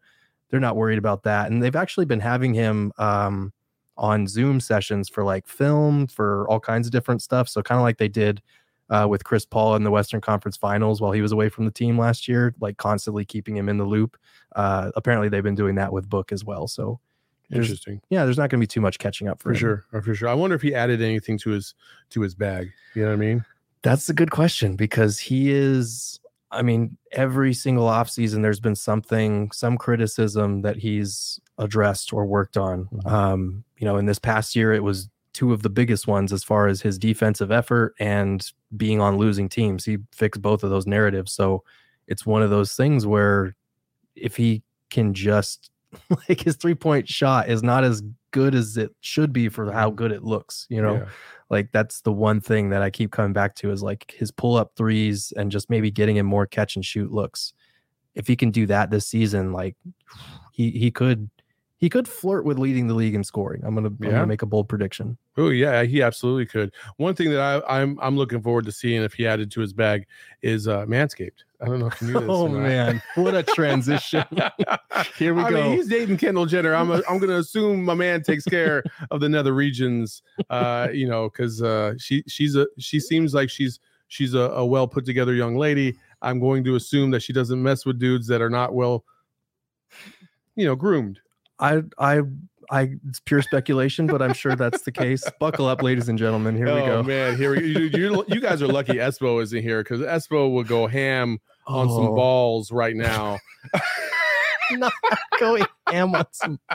they're 0.50 0.60
not 0.60 0.76
worried 0.76 0.98
about 0.98 1.22
that. 1.22 1.50
And 1.50 1.62
they've 1.62 1.76
actually 1.76 2.06
been 2.06 2.20
having 2.20 2.54
him 2.54 2.92
um, 2.98 3.52
on 3.98 4.26
Zoom 4.26 4.60
sessions 4.60 5.08
for 5.08 5.24
like 5.24 5.46
film, 5.46 6.06
for 6.06 6.48
all 6.48 6.60
kinds 6.60 6.86
of 6.86 6.92
different 6.92 7.22
stuff. 7.22 7.48
So 7.48 7.62
kind 7.62 7.78
of 7.78 7.82
like 7.82 7.98
they 7.98 8.08
did 8.08 8.42
uh, 8.90 9.06
with 9.08 9.24
Chris 9.24 9.44
Paul 9.44 9.74
in 9.76 9.82
the 9.84 9.90
Western 9.90 10.20
Conference 10.20 10.56
Finals 10.56 11.00
while 11.00 11.12
he 11.12 11.20
was 11.22 11.32
away 11.32 11.48
from 11.48 11.64
the 11.64 11.70
team 11.70 11.98
last 11.98 12.28
year, 12.28 12.54
like 12.60 12.76
constantly 12.76 13.24
keeping 13.24 13.56
him 13.56 13.68
in 13.68 13.78
the 13.78 13.84
loop. 13.84 14.16
Uh, 14.54 14.90
apparently, 14.96 15.28
they've 15.28 15.42
been 15.42 15.54
doing 15.54 15.74
that 15.76 15.92
with 15.92 16.08
Book 16.08 16.30
as 16.32 16.44
well. 16.44 16.68
So 16.68 17.00
there's- 17.50 17.66
Interesting. 17.66 18.00
yeah, 18.10 18.24
there's 18.24 18.38
not 18.38 18.50
going 18.50 18.60
to 18.60 18.62
be 18.62 18.66
too 18.66 18.80
much 18.80 18.98
catching 18.98 19.28
up 19.28 19.40
for, 19.40 19.50
For 19.54 19.58
sure. 19.58 19.84
For 20.02 20.14
sure. 20.14 20.28
I 20.28 20.34
wonder 20.34 20.56
if 20.56 20.62
he 20.62 20.74
added 20.74 21.00
anything 21.02 21.38
to 21.38 21.50
his 21.50 21.74
to 22.10 22.20
his 22.20 22.34
bag. 22.34 22.70
You 22.94 23.02
know 23.02 23.08
what 23.08 23.14
I 23.14 23.16
mean? 23.18 23.44
That's 23.82 24.08
a 24.08 24.14
good 24.14 24.30
question 24.30 24.74
because 24.76 25.18
he 25.18 25.50
is. 25.52 26.20
I 26.50 26.62
mean, 26.62 26.96
every 27.12 27.52
single 27.52 27.86
offseason, 27.86 28.42
there's 28.42 28.60
been 28.60 28.76
something, 28.76 29.50
some 29.50 29.76
criticism 29.76 30.62
that 30.62 30.76
he's 30.76 31.40
addressed 31.58 32.12
or 32.12 32.24
worked 32.26 32.56
on. 32.56 32.88
Mhm. 32.92 33.10
Um, 33.10 33.64
you 33.78 33.84
know, 33.84 33.96
in 33.96 34.06
this 34.06 34.18
past 34.18 34.54
year, 34.54 34.72
it 34.72 34.82
was 34.84 35.08
two 35.32 35.52
of 35.52 35.62
the 35.62 35.70
biggest 35.70 36.06
ones 36.06 36.32
as 36.32 36.42
far 36.44 36.66
as 36.66 36.80
his 36.80 36.98
defensive 36.98 37.50
effort 37.50 37.94
and 37.98 38.50
being 38.76 39.00
on 39.00 39.18
losing 39.18 39.48
teams. 39.48 39.84
He 39.84 39.98
fixed 40.12 40.40
both 40.40 40.62
of 40.64 40.70
those 40.70 40.86
narratives. 40.86 41.32
So 41.32 41.62
it's 42.06 42.24
one 42.24 42.42
of 42.42 42.50
those 42.50 42.74
things 42.74 43.06
where 43.06 43.54
if 44.14 44.36
he 44.36 44.62
can 44.88 45.12
just 45.12 45.70
like 46.28 46.40
his 46.40 46.56
three 46.56 46.74
point 46.74 47.08
shot 47.08 47.48
is 47.48 47.62
not 47.62 47.84
as 47.84 48.02
good 48.30 48.54
as 48.54 48.76
it 48.76 48.94
should 49.00 49.32
be 49.32 49.48
for 49.48 49.70
how 49.72 49.90
good 49.90 50.12
it 50.12 50.22
looks, 50.22 50.66
you 50.68 50.80
know 50.80 50.94
Yeah. 50.94 51.06
Like 51.50 51.70
that's 51.72 52.00
the 52.00 52.12
one 52.12 52.40
thing 52.40 52.70
that 52.70 52.82
I 52.82 52.90
keep 52.90 53.12
coming 53.12 53.32
back 53.32 53.54
to 53.56 53.70
is 53.70 53.82
like 53.82 54.14
his 54.16 54.30
pull 54.30 54.56
up 54.56 54.72
threes 54.76 55.32
and 55.36 55.50
just 55.50 55.70
maybe 55.70 55.90
getting 55.90 56.16
him 56.16 56.26
more 56.26 56.46
catch 56.46 56.76
and 56.76 56.84
shoot 56.84 57.12
looks. 57.12 57.52
If 58.14 58.26
he 58.26 58.36
can 58.36 58.50
do 58.50 58.66
that 58.66 58.90
this 58.90 59.06
season, 59.06 59.52
like 59.52 59.76
he 60.52 60.70
he 60.70 60.90
could 60.90 61.30
he 61.78 61.90
could 61.90 62.08
flirt 62.08 62.44
with 62.44 62.58
leading 62.58 62.86
the 62.86 62.94
league 62.94 63.14
in 63.14 63.22
scoring. 63.22 63.62
I'm 63.64 63.74
gonna 63.74 63.88
I'm 63.88 63.96
gonna 63.96 64.26
make 64.26 64.42
a 64.42 64.46
bold 64.46 64.68
prediction. 64.68 65.18
Oh 65.36 65.50
yeah, 65.50 65.82
he 65.82 66.02
absolutely 66.02 66.46
could. 66.46 66.72
One 66.96 67.14
thing 67.14 67.30
that 67.30 67.40
I, 67.40 67.80
I'm 67.80 67.98
I'm 68.00 68.16
looking 68.16 68.40
forward 68.40 68.64
to 68.64 68.72
seeing 68.72 69.02
if 69.02 69.12
he 69.12 69.26
added 69.26 69.50
to 69.52 69.60
his 69.60 69.72
bag 69.72 70.06
is 70.42 70.68
uh, 70.68 70.86
Manscaped. 70.86 71.44
I 71.60 71.66
don't 71.66 71.78
know 71.78 71.86
if 71.86 72.00
you 72.00 72.08
knew 72.08 72.20
this. 72.20 72.22
Oh 72.28 72.48
man, 72.48 73.02
what 73.14 73.34
a 73.34 73.42
transition! 73.42 74.24
Here 75.18 75.34
we 75.34 75.42
I 75.42 75.50
go. 75.50 75.62
Mean, 75.62 75.76
he's 75.76 75.88
dating 75.88 76.16
Kendall 76.16 76.46
Jenner. 76.46 76.74
I'm 76.74 76.90
a, 76.90 77.02
I'm 77.08 77.18
going 77.18 77.30
to 77.30 77.38
assume 77.38 77.84
my 77.84 77.94
man 77.94 78.22
takes 78.22 78.44
care 78.44 78.82
of 79.10 79.20
the 79.20 79.28
nether 79.28 79.54
regions. 79.54 80.22
Uh, 80.50 80.88
you 80.92 81.06
know, 81.06 81.28
because 81.28 81.62
uh, 81.62 81.94
she 81.98 82.22
she's 82.26 82.56
a 82.56 82.66
she 82.78 83.00
seems 83.00 83.34
like 83.34 83.50
she's 83.50 83.80
she's 84.08 84.34
a, 84.34 84.40
a 84.40 84.64
well 84.64 84.88
put 84.88 85.04
together 85.04 85.34
young 85.34 85.56
lady. 85.56 85.98
I'm 86.22 86.40
going 86.40 86.64
to 86.64 86.76
assume 86.76 87.10
that 87.12 87.20
she 87.20 87.32
doesn't 87.32 87.62
mess 87.62 87.84
with 87.84 87.98
dudes 87.98 88.26
that 88.28 88.40
are 88.40 88.50
not 88.50 88.74
well, 88.74 89.04
you 90.54 90.64
know, 90.64 90.74
groomed. 90.74 91.20
I 91.58 91.82
I 91.98 92.20
I 92.70 92.90
it's 93.08 93.20
pure 93.20 93.42
speculation, 93.42 94.06
but 94.06 94.20
I'm 94.22 94.32
sure 94.34 94.56
that's 94.56 94.82
the 94.82 94.92
case. 94.92 95.24
Buckle 95.40 95.66
up, 95.66 95.82
ladies 95.82 96.08
and 96.08 96.18
gentlemen. 96.18 96.56
Here 96.56 96.66
we 96.66 96.80
oh 96.80 96.86
go. 96.86 97.02
man, 97.02 97.36
here 97.36 97.54
we 97.54 97.66
you, 97.66 97.80
you, 97.80 98.24
you 98.28 98.40
guys 98.40 98.62
are 98.62 98.66
lucky 98.68 98.94
Espo 98.94 99.42
isn't 99.42 99.62
here 99.62 99.82
because 99.82 100.00
Espo 100.00 100.52
will 100.52 100.64
go 100.64 100.86
ham 100.86 101.38
on 101.66 101.88
some 101.88 102.06
Oh, 102.08 102.14
balls 102.14 102.70
right 102.70 102.94
now. 102.96 103.38
not 104.78 104.92
going 105.38 105.64
ham 105.88 106.14
on 106.14 106.26
some. 106.32 106.60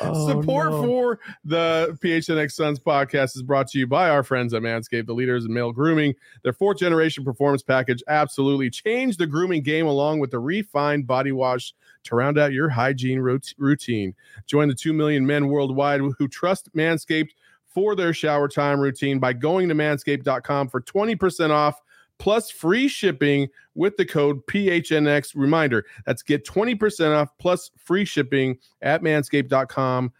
Oh, 0.00 0.26
Support 0.26 0.72
no. 0.72 0.82
for 0.82 1.20
the 1.44 1.96
PHNX 2.02 2.50
Suns 2.50 2.80
podcast 2.80 3.36
is 3.36 3.44
brought 3.44 3.68
to 3.68 3.78
you 3.78 3.86
by 3.86 4.10
our 4.10 4.24
friends 4.24 4.52
at 4.52 4.62
Manscaped, 4.62 5.06
the 5.06 5.14
leaders 5.14 5.44
in 5.44 5.54
male 5.54 5.70
grooming. 5.70 6.16
Their 6.42 6.52
fourth 6.52 6.78
generation 6.78 7.22
performance 7.22 7.62
package 7.62 8.02
absolutely 8.08 8.70
changed 8.70 9.20
the 9.20 9.26
grooming 9.28 9.62
game 9.62 9.86
along 9.86 10.18
with 10.18 10.32
the 10.32 10.40
refined 10.40 11.06
body 11.06 11.30
wash 11.30 11.72
to 12.02 12.16
round 12.16 12.38
out 12.38 12.52
your 12.52 12.68
hygiene 12.68 13.20
routine. 13.20 14.14
Join 14.46 14.66
the 14.66 14.74
2 14.74 14.92
million 14.92 15.24
men 15.24 15.46
worldwide 15.46 16.00
who 16.00 16.26
trust 16.26 16.68
Manscaped 16.74 17.30
for 17.76 17.94
their 17.94 18.12
shower 18.12 18.48
time 18.48 18.80
routine 18.80 19.18
by 19.20 19.32
going 19.32 19.68
to 19.68 19.76
manscaped.com 19.76 20.68
for 20.68 20.80
20% 20.80 21.50
off 21.50 21.80
plus 22.18 22.50
free 22.50 22.88
shipping 22.88 23.48
with 23.74 23.96
the 23.96 24.06
code 24.06 24.44
PHNX. 24.46 25.32
Reminder 25.34 25.84
that's 26.04 26.22
get 26.22 26.46
20% 26.46 27.14
off 27.14 27.28
plus 27.38 27.70
free 27.76 28.04
shipping 28.04 28.58
at 28.82 29.02
manscaped.com 29.02 30.12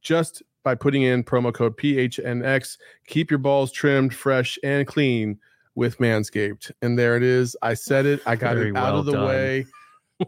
just 0.00 0.42
by 0.62 0.74
putting 0.74 1.02
in 1.02 1.24
promo 1.24 1.52
code 1.52 1.76
PHNX. 1.76 2.78
Keep 3.06 3.30
your 3.30 3.38
balls 3.38 3.72
trimmed, 3.72 4.14
fresh, 4.14 4.58
and 4.62 4.86
clean 4.86 5.38
with 5.74 5.98
Manscaped. 5.98 6.70
And 6.82 6.98
there 6.98 7.16
it 7.16 7.22
is. 7.22 7.56
I 7.62 7.74
said 7.74 8.06
it. 8.06 8.20
I 8.26 8.36
got 8.36 8.56
Very 8.56 8.70
it 8.70 8.76
out 8.76 8.92
well 8.92 8.98
of 9.00 9.06
the 9.06 9.12
done. 9.12 9.26
way. 9.26 9.66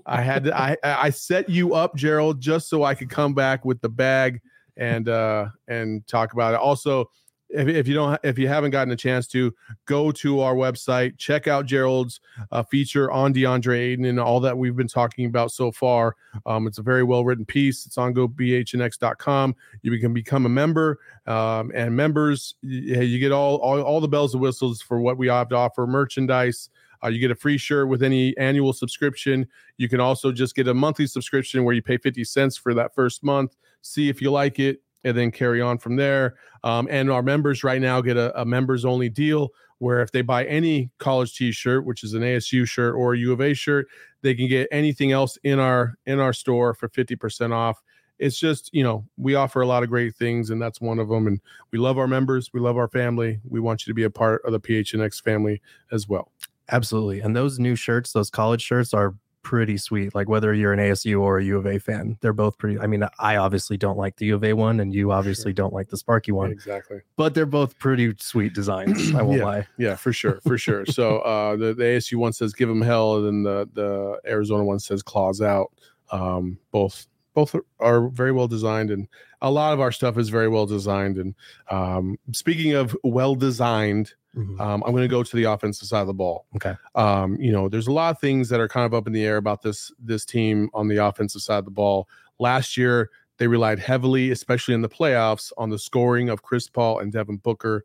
I 0.07 0.23
had 0.23 0.45
to 0.45 0.59
I 0.59 0.77
I 0.83 1.11
set 1.11 1.49
you 1.49 1.75
up, 1.75 1.95
Gerald, 1.95 2.41
just 2.41 2.69
so 2.69 2.83
I 2.83 2.95
could 2.95 3.11
come 3.11 3.35
back 3.35 3.65
with 3.65 3.81
the 3.81 3.89
bag 3.89 4.41
and 4.77 5.09
uh 5.09 5.47
and 5.69 6.05
talk 6.07 6.33
about 6.33 6.55
it. 6.55 6.61
Also, 6.61 7.09
if, 7.55 7.69
if 7.69 7.89
you 7.89 7.95
don't 7.95 8.19
if 8.23 8.39
you 8.39 8.49
haven't 8.49 8.73
gotten 8.73 8.93
a 8.93 8.97
chance 8.97 9.27
to 9.29 9.55
go 9.87 10.11
to 10.13 10.41
our 10.41 10.55
website, 10.55 11.17
check 11.19 11.47
out 11.47 11.67
Gerald's 11.67 12.21
uh, 12.51 12.63
feature 12.63 13.11
on 13.11 13.33
DeAndre 13.33 13.79
Ayton 13.79 14.05
and 14.05 14.19
all 14.21 14.41
that 14.41 14.57
we've 14.57 14.77
been 14.77 14.89
talking 14.89 15.27
about 15.27 15.53
so 15.53 15.71
far. 15.71 16.17
Um, 16.47 16.67
it's 16.67 16.79
a 16.79 16.83
very 16.83 17.05
well 17.05 17.25
written 17.25 17.45
piece. 17.45 17.87
It's 17.87 17.97
on 17.97 18.13
gophnx.com. 18.15 19.57
You 19.83 19.99
can 19.99 20.13
become 20.13 20.47
a 20.47 20.49
member, 20.49 20.99
um, 21.27 21.71
and 21.75 21.97
members, 21.97 22.57
you, 22.63 23.01
you 23.01 23.19
get 23.19 23.33
all, 23.33 23.57
all 23.57 23.81
all 23.81 24.01
the 24.01 24.09
bells 24.09 24.35
and 24.35 24.43
whistles 24.43 24.83
for 24.83 25.01
what 25.01 25.17
we 25.17 25.29
have 25.29 25.49
to 25.51 25.57
offer 25.57 25.87
merchandise. 25.87 26.71
Uh, 27.05 27.09
you 27.09 27.19
get 27.19 27.31
a 27.31 27.35
free 27.35 27.59
shirt 27.59 27.89
with 27.89 28.03
any 28.03 28.37
annual 28.39 28.73
subscription. 28.73 29.47
You 29.77 29.89
can 29.89 30.01
also 30.01 30.33
just 30.33 30.55
get 30.55 30.69
a 30.69 30.75
monthly 30.75 31.07
subscription 31.07 31.63
where 31.65 31.75
you 31.75 31.83
pay 31.83 31.99
50 31.99 32.25
cents 32.25 32.57
for 32.57 32.73
that 32.75 32.95
first 32.95 33.23
month, 33.23 33.57
see 33.83 34.09
if 34.09 34.23
you 34.23 34.31
like 34.31 34.59
it, 34.59 34.81
and 35.05 35.17
then 35.17 35.31
carry 35.31 35.61
on 35.61 35.79
from 35.79 35.97
there. 35.97 36.37
Um, 36.63 36.89
and 36.91 37.11
our 37.11 37.23
members 37.23 37.63
right 37.63 37.81
now 37.81 38.01
get 38.01 38.17
a, 38.17 38.41
a 38.41 38.45
members 38.45 38.85
only 38.85 39.09
deal 39.09 39.51
where 39.79 40.01
if 40.01 40.13
they 40.13 40.23
buy 40.23 40.45
any 40.47 40.91
college 40.99 41.37
t 41.37 41.53
shirt, 41.53 41.85
which 41.85 42.05
is 42.05 42.15
an 42.15 42.23
ASU 42.23 42.67
shirt 42.67 42.95
or 42.95 43.15
a 43.15 43.19
U 43.19 43.33
of 43.33 43.41
A 43.41 43.55
shirt, 43.55 43.87
they 44.23 44.35
can 44.35 44.49
get 44.49 44.69
anything 44.73 45.13
else 45.13 45.37
in 45.45 45.59
our 45.59 45.95
in 46.07 46.21
our 46.21 46.33
store 46.33 46.75
for 46.75 46.89
50% 46.89 47.53
off. 47.53 47.83
It's 48.19 48.39
just, 48.39 48.71
you 48.73 48.85
know, 48.85 49.05
we 49.17 49.35
offer 49.35 49.61
a 49.61 49.67
lot 49.67 49.83
of 49.83 49.89
great 49.89 50.15
things, 50.15 50.51
and 50.51 50.63
that's 50.63 50.81
one 50.81 50.99
of 50.99 51.09
them. 51.09 51.27
And 51.27 51.41
we 51.73 51.79
love 51.79 51.99
our 51.99 52.07
members, 52.07 52.51
we 52.55 52.61
love 52.61 52.77
our 52.77 52.89
family. 52.89 53.41
We 53.49 53.61
want 53.61 53.87
you 53.87 53.91
to 53.91 53.95
be 53.95 54.05
a 54.05 54.11
part 54.11 54.43
of 54.45 54.53
the 54.53 54.61
PHNX 54.61 55.23
family 55.23 55.61
as 55.93 56.09
well. 56.09 56.31
Absolutely. 56.71 57.21
And 57.21 57.37
those 57.37 57.59
new 57.59 57.77
shirts, 57.77 58.13
those 58.13 58.31
college 58.31 58.63
shirts 58.63 58.95
are 58.95 59.15
pretty 59.45 59.77
sweet. 59.77 60.13
Like 60.15 60.29
whether 60.29 60.53
you're 60.53 60.73
an 60.73 60.81
ASU 60.81 61.21
or 61.21 61.39
a 61.39 61.45
U 61.45 61.57
of 61.59 61.67
A 61.67 61.79
fan, 61.79 62.19
they're 62.21 62.33
both 62.33 62.59
pretty. 62.59 62.81
I 62.81 62.89
mean, 62.89 63.05
I 63.21 63.37
obviously 63.37 63.77
don't 63.77 63.97
like 63.97 64.17
the 64.17 64.27
U 64.27 64.35
of 64.35 64.43
A 64.43 64.53
one, 64.55 64.81
and 64.81 64.93
you 64.93 65.13
obviously 65.13 65.51
Sure. 65.51 65.53
don't 65.53 65.73
like 65.73 65.89
the 65.91 65.97
Sparky 65.97 66.33
one, 66.33 66.51
Exactly. 66.51 67.03
but 67.17 67.35
they're 67.35 67.47
both 67.47 67.79
pretty 67.79 68.13
sweet 68.19 68.53
designs. 68.55 69.15
I 69.15 69.23
won't 69.23 69.39
Yeah. 69.39 69.45
lie. 69.45 69.67
Yeah, 69.79 69.95
for 69.95 70.13
sure, 70.13 70.41
for 70.47 70.59
sure. 70.59 70.85
So 70.95 71.19
uh, 71.21 71.55
the, 71.57 71.75
the 71.75 71.85
ASU 71.85 72.17
one 72.17 72.33
says 72.33 72.53
"Give 72.55 72.69
them 72.69 72.83
hell," 72.83 73.17
and 73.19 73.27
then 73.27 73.43
the 73.45 73.69
the 73.75 74.19
Arizona 74.29 74.65
one 74.65 74.81
says 74.81 75.03
"Claws 75.03 75.41
out." 75.41 75.71
Um, 76.11 76.59
both 76.73 77.07
both 77.35 77.55
are- 77.81 78.09
very 78.09 78.33
well 78.33 78.49
designed, 78.49 78.91
and 78.91 79.09
a 79.43 79.51
lot 79.51 79.73
of 79.75 79.81
our 79.81 79.93
stuff 79.93 80.17
is 80.19 80.29
very 80.29 80.49
well 80.49 80.67
designed. 80.67 81.19
And 81.19 81.35
um, 81.71 82.19
speaking 82.33 82.73
of 82.75 82.97
well 83.05 83.35
designed, 83.35 84.15
Mhm. 84.37 84.59
um, 84.61 84.83
I'm 84.85 84.91
going 84.93 85.03
to 85.05 85.09
go 85.09 85.23
to 85.23 85.37
the 85.37 85.45
offensive 85.45 85.87
side 85.87 86.01
of 86.01 86.07
the 86.09 86.13
ball. 86.15 86.47
Okay. 86.57 86.75
Um, 86.97 87.37
you 87.41 87.53
know, 87.53 87.69
there's 87.69 87.87
a 87.87 87.93
lot 87.93 88.11
of 88.11 88.21
things 88.21 88.49
that 88.49 88.59
are 88.59 88.67
kind 88.67 88.85
of 88.85 88.93
up 88.93 89.07
in 89.07 89.13
the 89.13 89.25
air 89.25 89.37
about 89.37 89.63
this 89.63 89.93
this 89.99 90.25
team 90.25 90.71
on 90.75 90.89
the 90.89 90.97
offensive 90.97 91.43
side 91.43 91.59
of 91.59 91.65
the 91.67 91.71
ball. 91.71 92.09
Last 92.41 92.77
year, 92.77 93.11
they 93.39 93.47
relied 93.47 93.79
heavily, 93.79 94.31
especially 94.33 94.75
in 94.75 94.83
the 94.83 94.89
playoffs, 94.89 95.53
on 95.57 95.71
the 95.71 95.79
scoring 95.79 96.29
of 96.31 96.43
Chris 96.43 96.69
Paul 96.69 96.99
and 96.99 97.13
Devin 97.13 97.37
Booker. 97.39 97.85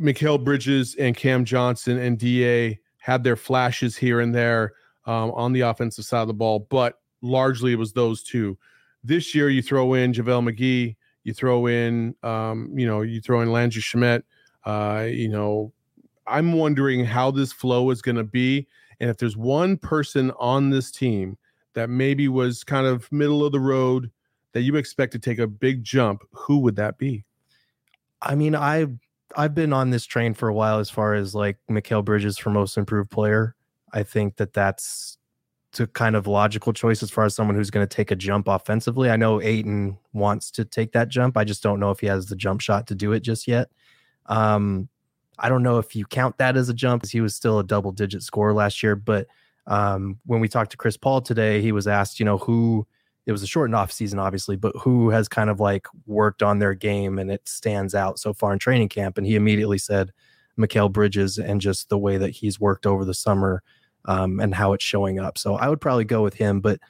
Mikal 0.00 0.42
Bridges 0.42 0.94
and 0.96 1.16
Cam 1.16 1.44
Johnson 1.44 1.98
and 1.98 2.18
Da 2.18 2.78
had 2.98 3.24
their 3.24 3.36
flashes 3.36 3.96
here 3.96 4.20
and 4.20 4.34
there 4.34 4.72
um, 5.06 5.30
on 5.32 5.52
the 5.52 5.62
offensive 5.62 6.04
side 6.04 6.22
of 6.22 6.28
the 6.28 6.34
ball, 6.34 6.66
but 6.70 7.00
largely 7.22 7.72
it 7.72 7.78
was 7.78 7.92
those 7.92 8.22
two. 8.22 8.58
This 9.04 9.34
year, 9.34 9.48
you 9.48 9.62
throw 9.62 9.94
in 9.94 10.12
JaVale 10.12 10.52
McGee, 10.52 10.96
you 11.24 11.34
throw 11.34 11.66
in, 11.66 12.14
um, 12.22 12.72
you 12.76 12.86
know, 12.86 13.02
you 13.02 13.20
throw 13.20 13.40
in 13.40 13.52
Landry 13.52 13.82
Shamet. 13.82 14.22
Uh, 14.64 15.06
you 15.08 15.28
know, 15.28 15.72
I'm 16.26 16.52
wondering 16.52 17.04
how 17.04 17.30
this 17.30 17.52
flow 17.52 17.90
is 17.90 18.02
going 18.02 18.16
to 18.16 18.24
be, 18.24 18.66
and 19.00 19.08
if 19.08 19.18
there's 19.18 19.36
one 19.36 19.76
person 19.76 20.32
on 20.38 20.70
this 20.70 20.90
team 20.90 21.38
that 21.74 21.88
maybe 21.88 22.28
was 22.28 22.64
kind 22.64 22.86
of 22.86 23.10
middle 23.12 23.44
of 23.44 23.52
the 23.52 23.60
road 23.60 24.10
that 24.52 24.62
you 24.62 24.76
expect 24.76 25.12
to 25.12 25.18
take 25.18 25.38
a 25.38 25.46
big 25.46 25.84
jump, 25.84 26.22
who 26.32 26.58
would 26.58 26.76
that 26.76 26.98
be? 26.98 27.24
I 28.20 28.34
mean, 28.34 28.56
I 28.56 28.86
I've 29.36 29.54
been 29.54 29.72
on 29.72 29.90
this 29.90 30.06
train 30.06 30.34
for 30.34 30.48
a 30.48 30.54
while 30.54 30.78
as 30.78 30.90
far 30.90 31.14
as 31.14 31.34
like 31.34 31.58
Mikal 31.70 32.04
Bridges 32.04 32.38
for 32.38 32.50
most 32.50 32.76
improved 32.76 33.10
player. 33.10 33.54
I 33.92 34.02
think 34.02 34.36
that 34.36 34.52
that's 34.52 35.17
to 35.72 35.86
kind 35.86 36.16
of 36.16 36.26
logical 36.26 36.72
choice 36.72 37.02
as 37.02 37.10
far 37.10 37.24
as 37.24 37.34
someone 37.34 37.54
who's 37.54 37.70
going 37.70 37.86
to 37.86 37.96
take 37.96 38.10
a 38.10 38.16
jump 38.16 38.48
offensively. 38.48 39.10
I 39.10 39.16
know 39.16 39.40
Ayton 39.42 39.98
wants 40.12 40.50
to 40.52 40.64
take 40.64 40.92
that 40.92 41.08
jump. 41.08 41.36
I 41.36 41.44
just 41.44 41.62
don't 41.62 41.78
know 41.78 41.90
if 41.90 42.00
he 42.00 42.06
has 42.06 42.26
the 42.26 42.36
jump 42.36 42.60
shot 42.60 42.86
to 42.86 42.94
do 42.94 43.12
it 43.12 43.20
just 43.20 43.46
yet. 43.46 43.68
Um, 44.26 44.88
I 45.38 45.48
don't 45.48 45.62
know 45.62 45.78
if 45.78 45.94
you 45.94 46.04
count 46.06 46.38
that 46.38 46.56
as 46.56 46.68
a 46.68 46.74
jump, 46.74 47.02
because 47.02 47.12
he 47.12 47.20
was 47.20 47.34
still 47.34 47.58
a 47.58 47.64
double 47.64 47.92
digit 47.92 48.22
scorer 48.22 48.54
last 48.54 48.82
year. 48.82 48.96
But 48.96 49.26
um, 49.66 50.18
when 50.24 50.40
we 50.40 50.48
talked 50.48 50.70
to 50.70 50.76
Chris 50.76 50.96
Paul 50.96 51.20
today, 51.20 51.60
he 51.60 51.72
was 51.72 51.86
asked, 51.86 52.18
you 52.18 52.24
know, 52.24 52.38
who 52.38 52.86
it 53.26 53.32
was 53.32 53.42
a 53.42 53.46
shortened 53.46 53.76
off 53.76 53.92
season, 53.92 54.18
obviously, 54.18 54.56
but 54.56 54.74
who 54.76 55.10
has 55.10 55.28
kind 55.28 55.50
of 55.50 55.60
like 55.60 55.86
worked 56.06 56.42
on 56.42 56.58
their 56.58 56.74
game 56.74 57.18
and 57.18 57.30
it 57.30 57.46
stands 57.46 57.94
out 57.94 58.18
so 58.18 58.32
far 58.32 58.54
in 58.54 58.58
training 58.58 58.88
camp. 58.88 59.18
And 59.18 59.26
he 59.26 59.36
immediately 59.36 59.78
said, 59.78 60.12
Mikal 60.58 60.90
Bridges 60.90 61.38
and 61.38 61.60
just 61.60 61.88
the 61.88 61.98
way 61.98 62.16
that 62.16 62.30
he's 62.30 62.58
worked 62.58 62.84
over 62.84 63.04
the 63.04 63.14
summer 63.14 63.62
um, 64.08 64.40
and 64.40 64.52
how 64.54 64.72
it's 64.72 64.82
showing 64.84 65.20
up. 65.20 65.38
So 65.38 65.54
I 65.54 65.68
would 65.68 65.80
probably 65.80 66.04
go 66.04 66.22
with 66.24 66.34
him, 66.34 66.60
but 66.60 66.80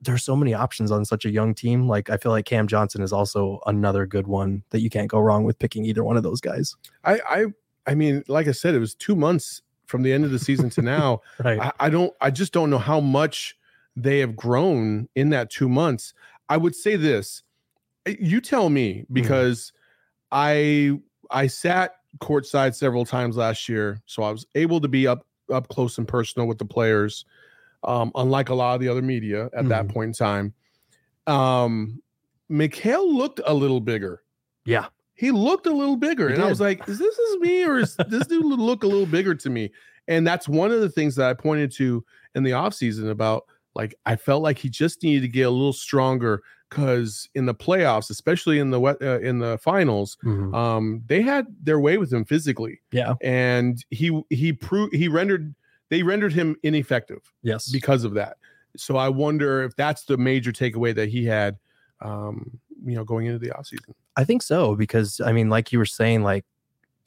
there's 0.00 0.24
so 0.24 0.34
many 0.34 0.52
options 0.52 0.90
on 0.90 1.04
such 1.04 1.24
a 1.24 1.30
young 1.30 1.54
team. 1.54 1.86
Like 1.86 2.10
I 2.10 2.16
feel 2.16 2.32
like 2.32 2.44
Cam 2.44 2.66
Johnson 2.66 3.02
is 3.02 3.12
also 3.12 3.60
another 3.66 4.04
good 4.06 4.26
one 4.26 4.64
that 4.70 4.80
you 4.80 4.90
can't 4.90 5.06
go 5.08 5.20
wrong 5.20 5.44
with 5.44 5.60
picking 5.60 5.84
either 5.84 6.02
one 6.02 6.16
of 6.16 6.24
those 6.24 6.40
guys. 6.40 6.74
I 7.04 7.20
I 7.28 7.44
I 7.86 7.94
mean, 7.94 8.24
like 8.26 8.48
I 8.48 8.52
said, 8.52 8.74
it 8.74 8.80
was 8.80 8.96
two 8.96 9.14
months 9.14 9.62
from 9.86 10.02
the 10.02 10.12
end 10.12 10.24
of 10.24 10.32
the 10.32 10.38
season 10.40 10.70
to 10.70 10.82
now. 10.82 11.20
right. 11.44 11.60
I, 11.60 11.72
I 11.78 11.88
don't 11.90 12.12
I 12.20 12.30
just 12.32 12.52
don't 12.52 12.68
know 12.70 12.78
how 12.78 12.98
much 12.98 13.56
they 13.94 14.18
have 14.20 14.34
grown 14.34 15.08
in 15.14 15.30
that 15.30 15.50
two 15.50 15.68
months. 15.68 16.14
I 16.48 16.56
would 16.56 16.74
say 16.74 16.96
this. 16.96 17.42
eh, 18.06 18.16
You 18.18 18.40
tell 18.40 18.70
me 18.70 19.04
because 19.12 19.72
I 20.30 20.98
I 21.30 21.46
sat 21.46 21.94
courtside 22.18 22.74
several 22.74 23.04
times 23.04 23.36
last 23.36 23.68
year, 23.68 24.02
so 24.06 24.22
I 24.22 24.30
was 24.30 24.46
able 24.54 24.80
to 24.80 24.88
be 24.88 25.06
up 25.06 25.26
up 25.52 25.68
close 25.68 25.98
and 25.98 26.08
personal 26.08 26.48
with 26.48 26.58
the 26.58 26.64
players. 26.64 27.24
Um, 27.84 28.10
unlike 28.14 28.48
a 28.48 28.54
lot 28.54 28.74
of 28.74 28.80
the 28.80 28.88
other 28.88 29.02
media 29.02 29.50
at 29.56 29.68
that 29.68 29.86
Mhm. 29.86 29.92
point 29.92 30.08
in 30.08 30.12
time. 30.14 30.54
Um 31.26 32.00
Mikal 32.50 33.12
looked 33.14 33.40
a 33.46 33.54
little 33.54 33.80
bigger. 33.80 34.22
yeah. 34.64 34.86
He 35.14 35.30
looked 35.30 35.66
a 35.66 35.72
little 35.72 35.96
bigger. 35.96 36.28
He 36.28 36.34
and 36.34 36.42
I 36.42 36.48
was 36.48 36.60
like, 36.60 36.88
is 36.88 36.98
this 36.98 37.16
is 37.16 37.38
me 37.40 37.64
or 37.64 37.78
is 37.78 37.94
this 38.08 38.26
dude 38.26 38.44
look 38.44 38.82
a 38.82 38.86
little 38.88 39.06
bigger 39.06 39.34
to 39.36 39.50
me? 39.50 39.70
And 40.08 40.26
that's 40.26 40.48
one 40.48 40.72
of 40.72 40.80
the 40.80 40.88
things 40.88 41.14
that 41.16 41.28
I 41.28 41.34
pointed 41.34 41.70
to 41.72 42.04
in 42.34 42.42
the 42.42 42.50
offseason 42.52 43.08
about 43.10 43.44
like 43.76 43.94
I 44.04 44.16
felt 44.16 44.42
like 44.42 44.58
he 44.58 44.68
just 44.68 45.02
needed 45.04 45.20
to 45.22 45.28
get 45.28 45.42
a 45.42 45.50
little 45.50 45.72
stronger 45.72 46.42
because 46.72 47.28
in 47.34 47.46
the 47.46 47.54
playoffs, 47.54 48.08
especially 48.10 48.58
in 48.58 48.70
the 48.70 48.80
wet- 48.80 49.02
uh, 49.02 49.20
in 49.20 49.38
the 49.38 49.58
finals, 49.58 50.16
Mhm. 50.24 50.54
um, 50.54 51.02
they 51.06 51.20
had 51.22 51.46
their 51.62 51.78
way 51.78 51.98
with 51.98 52.12
him 52.12 52.24
physically, 52.24 52.80
Yeah. 52.92 53.14
and 53.22 53.84
he 53.90 54.22
he 54.30 54.52
proved 54.52 54.94
he 54.94 55.08
rendered 55.08 55.54
they 55.90 56.02
rendered 56.02 56.32
him 56.32 56.56
ineffective 56.62 57.20
Yes. 57.42 57.70
because 57.70 58.04
of 58.04 58.14
that. 58.14 58.38
So 58.78 58.96
I 58.96 59.10
wonder 59.10 59.62
if 59.62 59.76
that's 59.76 60.04
the 60.06 60.16
major 60.16 60.50
takeaway 60.50 60.94
that 60.94 61.10
he 61.10 61.26
had, 61.26 61.58
um, 62.00 62.58
you 62.82 62.94
know, 62.94 63.04
going 63.04 63.26
into 63.26 63.38
the 63.38 63.50
offseason. 63.50 63.92
I 64.16 64.24
think 64.24 64.42
so 64.42 64.74
because 64.74 65.20
I 65.20 65.32
mean, 65.32 65.50
like 65.50 65.70
you 65.72 65.78
were 65.78 65.84
saying, 65.84 66.22
like 66.22 66.46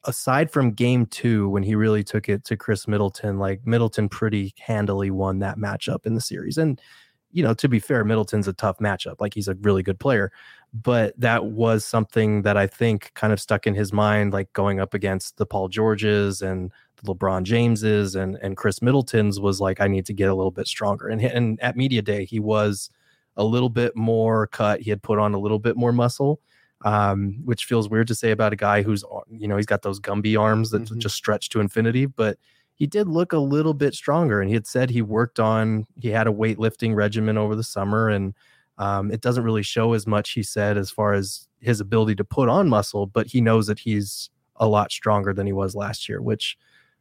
aside 0.03 0.51
from 0.51 0.69
game 0.69 1.07
two 1.07 1.49
when 1.49 1.63
he 1.63 1.73
really 1.73 2.03
took 2.03 2.29
it 2.29 2.43
to 2.45 2.55
Khris 2.55 2.87
Middleton, 2.87 3.39
like 3.39 3.65
Middleton 3.65 4.07
pretty 4.07 4.53
handily 4.59 5.09
won 5.09 5.39
that 5.39 5.57
matchup 5.57 6.05
in 6.05 6.13
the 6.13 6.21
series. 6.21 6.59
And 6.59 6.79
you 7.35 7.43
know, 7.43 7.53
to 7.55 7.67
be 7.69 7.79
fair, 7.79 8.03
Middleton's 8.03 8.47
a 8.47 8.53
tough 8.53 8.79
matchup. 8.79 9.17
Like 9.19 9.33
he's 9.35 9.47
a 9.47 9.55
really 9.55 9.83
good 9.83 9.99
player, 9.99 10.31
but 10.73 11.19
that 11.19 11.45
was 11.45 11.85
something 11.85 12.41
that 12.43 12.57
I 12.57 12.67
think 12.67 13.11
kind 13.13 13.31
of 13.33 13.39
stuck 13.39 13.67
in 13.67 13.75
his 13.75 13.93
mind, 13.93 14.33
like 14.33 14.51
going 14.53 14.79
up 14.79 14.93
against 14.93 15.37
the 15.37 15.45
Paul 15.45 15.67
Georges 15.69 16.41
and 16.41 16.71
the 17.03 17.13
LeBron 17.13 17.43
Jameses 17.43 18.15
and 18.15 18.37
and 18.41 18.57
Khris 18.57 18.81
Middleton's 18.81 19.39
was 19.39 19.61
like, 19.61 19.81
I 19.81 19.87
need 19.87 20.05
to 20.07 20.13
get 20.13 20.29
a 20.29 20.35
little 20.35 20.51
bit 20.51 20.67
stronger. 20.67 21.07
And 21.09 21.21
and 21.21 21.59
at 21.61 21.75
media 21.77 22.01
day, 22.01 22.25
he 22.25 22.39
was 22.39 22.89
a 23.37 23.43
little 23.43 23.69
bit 23.69 23.95
more 23.95 24.47
cut. 24.47 24.81
He 24.81 24.89
had 24.89 25.03
put 25.03 25.19
on 25.19 25.33
a 25.33 25.39
little 25.39 25.59
bit 25.59 25.75
more 25.77 25.91
muscle 25.91 26.39
um, 26.83 27.39
which 27.45 27.65
feels 27.65 27.89
weird 27.89 28.07
to 28.07 28.15
say 28.15 28.31
about 28.31 28.53
a 28.53 28.55
guy 28.57 28.81
who's 28.83 29.03
you 29.31 29.47
know 29.47 29.55
he's 29.57 29.65
got 29.65 29.81
those 29.81 29.99
Gumby 29.99 30.39
arms 30.39 30.69
that 30.71 30.83
Mhm. 30.83 30.97
just 30.99 31.15
stretch 31.15 31.49
to 31.49 31.59
infinity, 31.61 32.05
but 32.05 32.37
he 32.75 32.85
did 32.87 33.07
look 33.07 33.31
a 33.33 33.37
little 33.39 33.73
bit 33.73 33.93
stronger. 33.93 34.41
And 34.41 34.49
he 34.49 34.53
had 34.53 34.67
said 34.67 34.89
he 34.89 35.01
worked 35.01 35.39
on 35.39 35.87
he 35.97 36.09
had 36.09 36.27
a 36.27 36.31
weightlifting 36.31 36.93
regimen 36.95 37.37
over 37.37 37.55
the 37.55 37.63
summer, 37.63 38.09
and 38.09 38.33
um, 38.77 39.11
it 39.11 39.21
doesn't 39.21 39.43
really 39.43 39.63
show 39.63 39.93
as 39.93 40.05
much. 40.05 40.31
He 40.31 40.43
said 40.43 40.77
as 40.77 40.91
far 40.91 41.13
as 41.13 41.47
his 41.61 41.79
ability 41.79 42.15
to 42.15 42.23
put 42.25 42.49
on 42.49 42.67
muscle, 42.69 43.07
but 43.07 43.27
he 43.27 43.41
knows 43.41 43.67
that 43.67 43.79
he's 43.79 44.29
a 44.57 44.67
lot 44.67 44.91
stronger 44.91 45.33
than 45.33 45.47
he 45.47 45.53
was 45.53 45.75
last 45.75 46.07
year, 46.09 46.21
which 46.21 46.57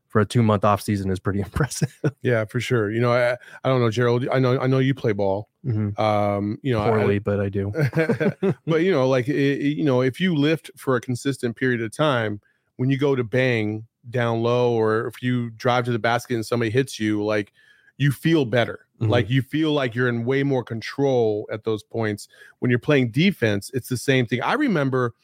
for 0.08 0.20
a 0.20 0.24
two 0.24 0.42
month 0.44 0.64
off 0.64 0.80
season 0.80 1.10
is 1.10 1.18
pretty 1.18 1.40
impressive. 1.48 2.00
Yeah, 2.22 2.44
for 2.44 2.60
sure. 2.60 2.90
You 2.92 3.00
know, 3.00 3.12
I 3.12 3.32
I 3.64 3.68
don't 3.68 3.80
know, 3.80 3.90
Gerald. 3.90 4.28
I 4.32 4.38
know 4.38 4.58
I 4.60 4.68
know 4.68 4.78
you 4.78 4.94
play 4.94 5.12
ball. 5.12 5.48
Mhm. 5.66 5.98
Um, 5.98 6.58
you 6.62 6.72
know, 6.72 6.82
I- 6.82 6.88
Poorly, 6.90 7.18
but 7.18 7.40
I 7.40 7.48
do. 7.48 7.72
but 8.66 8.82
you 8.82 8.92
know, 8.92 9.08
like 9.08 9.28
i- 9.28 9.32
i- 9.32 9.74
you 9.78 9.84
know, 9.84 10.02
if 10.02 10.20
you 10.20 10.34
lift 10.36 10.70
for 10.76 10.94
a 10.96 11.00
consistent 11.00 11.56
period 11.56 11.82
of 11.82 11.90
time, 11.90 12.40
when 12.76 12.90
you 12.90 12.98
go 12.98 13.14
to 13.16 13.24
bang 13.24 13.86
down 14.10 14.42
low, 14.42 14.72
or 14.72 15.06
if 15.06 15.22
you 15.22 15.50
drive 15.50 15.84
to 15.86 15.92
the 15.92 15.98
basket 15.98 16.34
and 16.34 16.44
somebody 16.46 16.70
hits 16.70 16.98
you, 17.00 17.24
like 17.24 17.52
you 17.96 18.10
feel 18.12 18.44
better. 18.44 18.80
Mhm. 19.00 19.08
Like 19.08 19.30
you 19.30 19.42
feel 19.42 19.72
like 19.72 19.94
you're 19.94 20.08
in 20.08 20.24
way 20.24 20.42
more 20.42 20.62
control 20.64 21.48
at 21.52 21.64
those 21.64 21.82
points. 21.82 22.28
When 22.60 22.70
you're 22.70 22.78
playing 22.78 23.10
defense, 23.10 23.70
it's 23.74 23.88
the 23.88 23.96
same 23.96 24.26
thing. 24.26 24.42
I 24.42 24.54
remember 24.54 25.14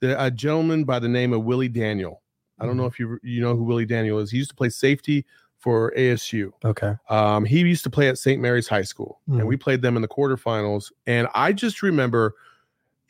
the, 0.00 0.22
a 0.22 0.30
gentleman 0.30 0.84
by 0.84 0.98
the 0.98 1.08
name 1.08 1.32
of 1.32 1.44
Willie 1.44 1.68
Daniel. 1.68 2.22
I 2.58 2.66
don't 2.66 2.76
know 2.76 2.86
if 2.86 2.98
you 2.98 3.18
you 3.22 3.40
know 3.40 3.56
who 3.56 3.62
Willie 3.64 3.86
Daniel 3.86 4.18
is. 4.18 4.30
He 4.30 4.36
used 4.38 4.50
to 4.50 4.56
play 4.56 4.68
safety 4.68 5.24
for 5.58 5.92
ASU. 5.96 6.52
Okay. 6.64 6.94
Um, 7.08 7.44
he 7.44 7.60
used 7.60 7.84
to 7.84 7.90
play 7.90 8.08
at 8.08 8.16
St. 8.18 8.40
Mary's 8.40 8.68
High 8.68 8.82
School, 8.82 9.20
Mhm. 9.28 9.40
and 9.40 9.48
we 9.48 9.56
played 9.56 9.82
them 9.82 9.96
in 9.96 10.02
the 10.02 10.08
quarterfinals. 10.08 10.90
And 11.06 11.28
I 11.34 11.52
just 11.52 11.82
remember 11.82 12.34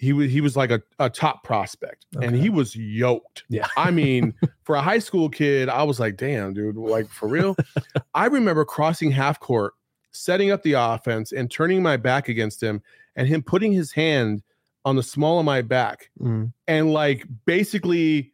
he 0.01 0.15
was 0.15 0.31
he 0.31 0.41
was 0.41 0.57
like 0.57 0.71
a, 0.71 0.81
a 0.99 1.11
top 1.11 1.45
prospect, 1.45 2.07
and 2.23 2.35
he 2.35 2.49
was 2.49 2.75
yoked. 2.75 3.45
Yeah. 3.51 3.67
I 3.77 3.91
mean, 3.91 4.33
for 4.65 4.75
a 4.75 4.81
high 4.81 4.99
school 4.99 5.29
kid, 5.29 5.69
I 5.69 5.83
was 5.83 6.01
like, 6.01 6.17
damn, 6.17 6.55
dude, 6.55 6.77
like 6.77 7.07
for 7.11 7.29
real. 7.29 7.55
I 8.15 8.27
remember 8.27 8.65
crossing 8.65 9.11
half 9.11 9.39
court, 9.41 9.75
setting 10.13 10.51
up 10.51 10.63
the 10.63 10.73
offense, 10.73 11.33
and 11.33 11.51
turning 11.51 11.83
my 11.83 11.99
back 11.99 12.29
against 12.31 12.63
him, 12.63 12.81
and 13.15 13.29
him 13.29 13.43
putting 13.43 13.73
his 13.73 13.93
hand 13.93 14.43
on 14.87 14.97
the 14.97 15.03
small 15.03 15.39
of 15.39 15.45
my 15.45 15.61
back, 15.61 16.09
Mm. 16.19 16.53
and 16.67 16.93
like 16.95 17.27
basically 17.45 18.33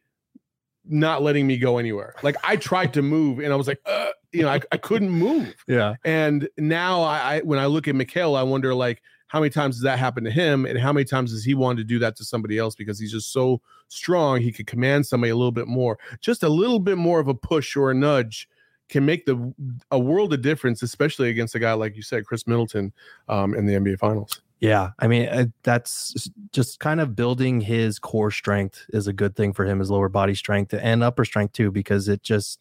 not 0.85 1.21
letting 1.21 1.45
me 1.45 1.57
go 1.57 1.77
anywhere. 1.79 2.15
Like 2.23 2.37
I 2.45 2.55
tried 2.55 2.93
to 2.93 3.01
move, 3.01 3.39
and 3.39 3.51
I 3.51 3.57
was 3.57 3.67
like, 3.67 3.81
uh, 3.85 4.07
you 4.31 4.43
know, 4.43 4.49
I, 4.49 4.61
I 4.71 4.77
couldn't 4.77 5.09
move. 5.09 5.53
Yeah. 5.67 5.95
And 6.05 6.47
now 6.57 7.01
I, 7.01 7.17
I 7.35 7.39
when 7.41 7.59
I 7.59 7.65
look 7.65 7.89
at 7.89 7.95
Mikal, 7.95 8.37
I 8.39 8.43
wonder 8.43 8.73
like 8.73 9.01
how 9.27 9.39
many 9.39 9.49
times 9.49 9.75
does 9.75 9.83
that 9.83 9.99
happen 9.99 10.23
to 10.23 10.31
him, 10.31 10.65
and 10.65 10.79
how 10.79 10.93
many 10.93 11.05
times 11.05 11.31
does 11.31 11.43
he 11.43 11.53
want 11.53 11.77
to 11.77 11.83
do 11.83 11.99
that 11.99 12.15
to 12.17 12.25
somebody 12.25 12.57
else 12.57 12.75
because 12.75 12.99
he's 12.99 13.11
just 13.11 13.31
so 13.31 13.61
strong, 13.89 14.41
he 14.41 14.51
could 14.51 14.67
command 14.67 15.05
somebody 15.05 15.31
a 15.31 15.35
little 15.35 15.51
bit 15.51 15.67
more. 15.67 15.97
Just 16.21 16.43
a 16.43 16.49
little 16.49 16.79
bit 16.79 16.97
more 16.97 17.19
of 17.19 17.27
a 17.27 17.33
push 17.33 17.75
or 17.75 17.91
a 17.91 17.93
nudge 17.93 18.49
can 18.89 19.05
make 19.05 19.25
the 19.25 19.53
a 19.91 19.99
world 19.99 20.33
of 20.33 20.41
difference, 20.41 20.81
especially 20.81 21.29
against 21.29 21.55
a 21.55 21.59
guy 21.59 21.73
like 21.73 21.95
you 21.95 22.01
said, 22.01 22.25
Khris 22.25 22.47
Middleton, 22.47 22.93
um, 23.27 23.53
in 23.53 23.65
the 23.65 23.73
NBA 23.73 23.99
Finals. 23.99 24.41
Yeah, 24.59 24.91
I 24.99 25.07
mean 25.07 25.27
uh, 25.27 25.45
that's 25.63 26.29
just 26.51 26.79
kind 26.79 26.99
of 26.99 27.15
building 27.15 27.61
his 27.61 27.99
core 27.99 28.31
strength 28.31 28.85
is 28.89 29.07
a 29.07 29.13
good 29.13 29.35
thing 29.35 29.53
for 29.53 29.65
him, 29.65 29.79
his 29.79 29.91
lower 29.91 30.09
body 30.09 30.33
strength 30.33 30.73
and 30.73 31.03
upper 31.03 31.25
strength 31.25 31.53
too, 31.53 31.69
because 31.69 32.07
it 32.07 32.23
just 32.23 32.59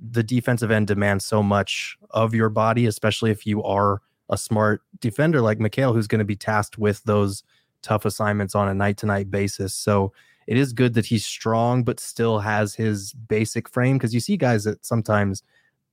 the 0.00 0.22
defensive 0.22 0.70
end 0.70 0.86
demands 0.86 1.24
so 1.24 1.42
much 1.42 1.96
of 2.10 2.34
your 2.34 2.48
body, 2.48 2.86
especially 2.86 3.30
if 3.30 3.46
you 3.46 3.62
are 3.62 4.00
a 4.30 4.36
smart 4.36 4.82
defender 5.00 5.40
like 5.40 5.58
Mikal, 5.58 5.94
who's 5.94 6.06
going 6.06 6.18
to 6.18 6.24
be 6.24 6.36
tasked 6.36 6.78
with 6.78 7.02
those 7.04 7.42
tough 7.82 8.04
assignments 8.04 8.54
on 8.54 8.68
a 8.68 8.74
night 8.74 8.96
to 8.98 9.06
night 9.06 9.30
basis. 9.30 9.74
So 9.74 10.12
it 10.46 10.56
is 10.56 10.72
good 10.72 10.94
that 10.94 11.06
he's 11.06 11.24
strong, 11.24 11.84
but 11.84 12.00
still 12.00 12.38
has 12.40 12.74
his 12.74 13.12
basic 13.12 13.68
frame 13.68 13.98
because 13.98 14.14
you 14.14 14.20
see 14.20 14.36
guys 14.36 14.64
that 14.64 14.84
sometimes 14.84 15.42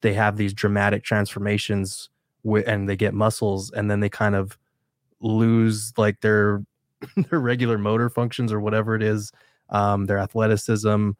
they 0.02 0.14
have 0.14 0.38
these 0.38 0.54
dramatic 0.54 1.04
transformations 1.04 2.10
and 2.66 2.88
they 2.88 2.96
get 2.96 3.14
muscles 3.14 3.72
and 3.72 3.90
then 3.90 4.00
they 4.00 4.10
kind 4.10 4.36
of 4.36 4.58
lose 5.20 5.94
like 5.98 6.22
their 6.22 6.64
their 7.30 7.40
regular 7.40 7.78
motor 7.78 8.10
functions 8.10 8.54
or 8.54 8.60
whatever 8.60 8.96
it 8.96 9.02
is 9.02 9.32
um 9.72 10.06
their 10.06 10.20
athleticism 10.20 11.12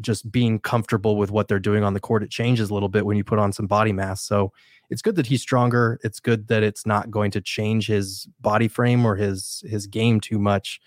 just 0.00 0.30
being 0.30 0.58
comfortable 0.58 1.16
with 1.16 1.30
what 1.30 1.48
they're 1.48 1.58
doing 1.58 1.82
on 1.82 1.94
the 1.94 2.00
court 2.00 2.22
it 2.22 2.30
changes 2.30 2.70
a 2.70 2.74
little 2.74 2.88
bit 2.88 3.06
when 3.06 3.16
you 3.16 3.24
put 3.24 3.38
on 3.38 3.52
some 3.52 3.66
body 3.66 3.92
mass 3.92 4.20
so 4.22 4.52
it's 4.90 5.02
good 5.02 5.16
that 5.16 5.26
he's 5.26 5.42
stronger 5.42 5.98
it's 6.02 6.20
good 6.20 6.48
that 6.48 6.62
it's 6.62 6.86
not 6.86 7.10
going 7.10 7.30
to 7.30 7.40
change 7.40 7.86
his 7.86 8.28
body 8.40 8.68
frame 8.68 9.04
or 9.04 9.16
his 9.16 9.62
his 9.66 9.86
game 9.86 10.20
too 10.20 10.38
much 10.38 10.80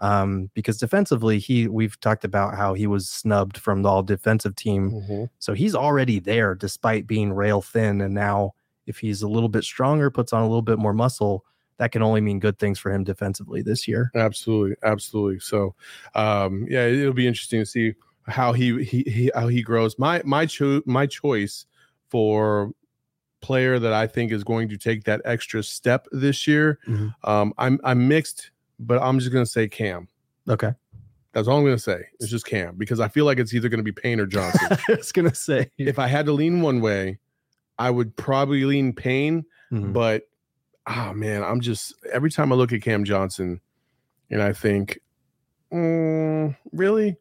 um 0.00 0.50
because 0.52 0.76
defensively 0.76 1.38
he 1.38 1.68
we've 1.68 1.98
talked 2.00 2.24
about 2.24 2.54
how 2.54 2.74
he 2.74 2.86
was 2.86 3.08
snubbed 3.08 3.56
from 3.56 3.82
the 3.82 3.88
all 3.88 4.02
defensive 4.02 4.54
team 4.54 4.90
so 5.38 5.54
he's 5.54 5.74
already 5.74 6.18
there 6.20 6.54
despite 6.54 7.06
being 7.06 7.32
rail 7.32 7.62
thin. 7.62 8.00
And 8.00 8.14
now, 8.14 8.54
if 8.86 8.98
he's 8.98 9.22
a 9.22 9.28
little 9.28 9.48
bit 9.48 9.64
stronger, 9.64 10.10
puts 10.10 10.32
on 10.32 10.42
a 10.42 10.46
little 10.46 10.62
bit 10.62 10.78
more 10.78 10.92
muscle, 10.92 11.44
that 11.78 11.92
can 11.92 12.02
only 12.02 12.20
mean 12.20 12.40
good 12.40 12.58
things 12.58 12.78
for 12.78 12.90
him 12.90 13.04
defensively 13.04 13.62
this 13.62 13.86
year. 13.86 14.10
Absolutely, 14.14 14.76
absolutely. 14.82 15.40
So, 15.40 15.74
um, 16.14 16.66
yeah, 16.68 16.86
it'll 16.86 17.12
be 17.12 17.26
interesting 17.26 17.60
to 17.60 17.66
see 17.66 17.94
how 18.26 18.52
he 18.52 18.82
he, 18.84 19.02
he 19.02 19.30
how 19.34 19.48
he 19.48 19.62
grows. 19.62 19.98
My 19.98 20.22
my 20.24 20.46
cho- 20.46 20.82
my 20.86 21.06
choice 21.06 21.66
for 22.08 22.72
player 23.40 23.78
that 23.78 23.92
I 23.92 24.06
think 24.06 24.32
is 24.32 24.42
going 24.44 24.68
to 24.70 24.76
take 24.76 25.04
that 25.04 25.20
extra 25.24 25.62
step 25.62 26.06
this 26.10 26.46
year. 26.46 26.78
Mhm. 26.88 27.14
Um, 27.24 27.52
I'm 27.58 27.78
I'm 27.84 28.08
mixed, 28.08 28.50
but 28.78 29.00
I'm 29.02 29.18
just 29.18 29.32
gonna 29.32 29.46
say 29.46 29.68
Cam. 29.68 30.08
Okay. 30.48 30.72
That's 31.32 31.48
all 31.48 31.58
I'm 31.58 31.64
gonna 31.64 31.78
say. 31.78 32.06
It's 32.18 32.30
just 32.30 32.46
Cam 32.46 32.76
because 32.76 32.98
I 32.98 33.08
feel 33.08 33.24
like 33.26 33.38
it's 33.38 33.52
either 33.54 33.68
gonna 33.68 33.82
be 33.82 33.92
Payne 33.92 34.20
or 34.20 34.26
Johnson. 34.26 34.68
I 34.88 34.94
was 34.96 35.12
gonna 35.12 35.34
say. 35.34 35.70
if 35.78 35.98
I 35.98 36.06
had 36.08 36.26
to 36.26 36.32
lean 36.32 36.62
one 36.62 36.80
way, 36.80 37.18
I 37.78 37.90
would 37.90 38.16
probably 38.16 38.64
lean 38.64 38.92
Payne. 38.94 39.44
Mhm. 39.70 39.92
But 39.92 40.22
oh 40.88 41.12
man, 41.12 41.42
I'm 41.44 41.60
just 41.60 41.94
every 42.12 42.30
time 42.30 42.52
I 42.52 42.56
look 42.56 42.72
at 42.72 42.80
Cam 42.82 43.04
Johnson, 43.04 43.60
and 44.30 44.40
I 44.42 44.52
think, 44.52 44.98
mm, 45.72 46.56
really, 46.72 47.16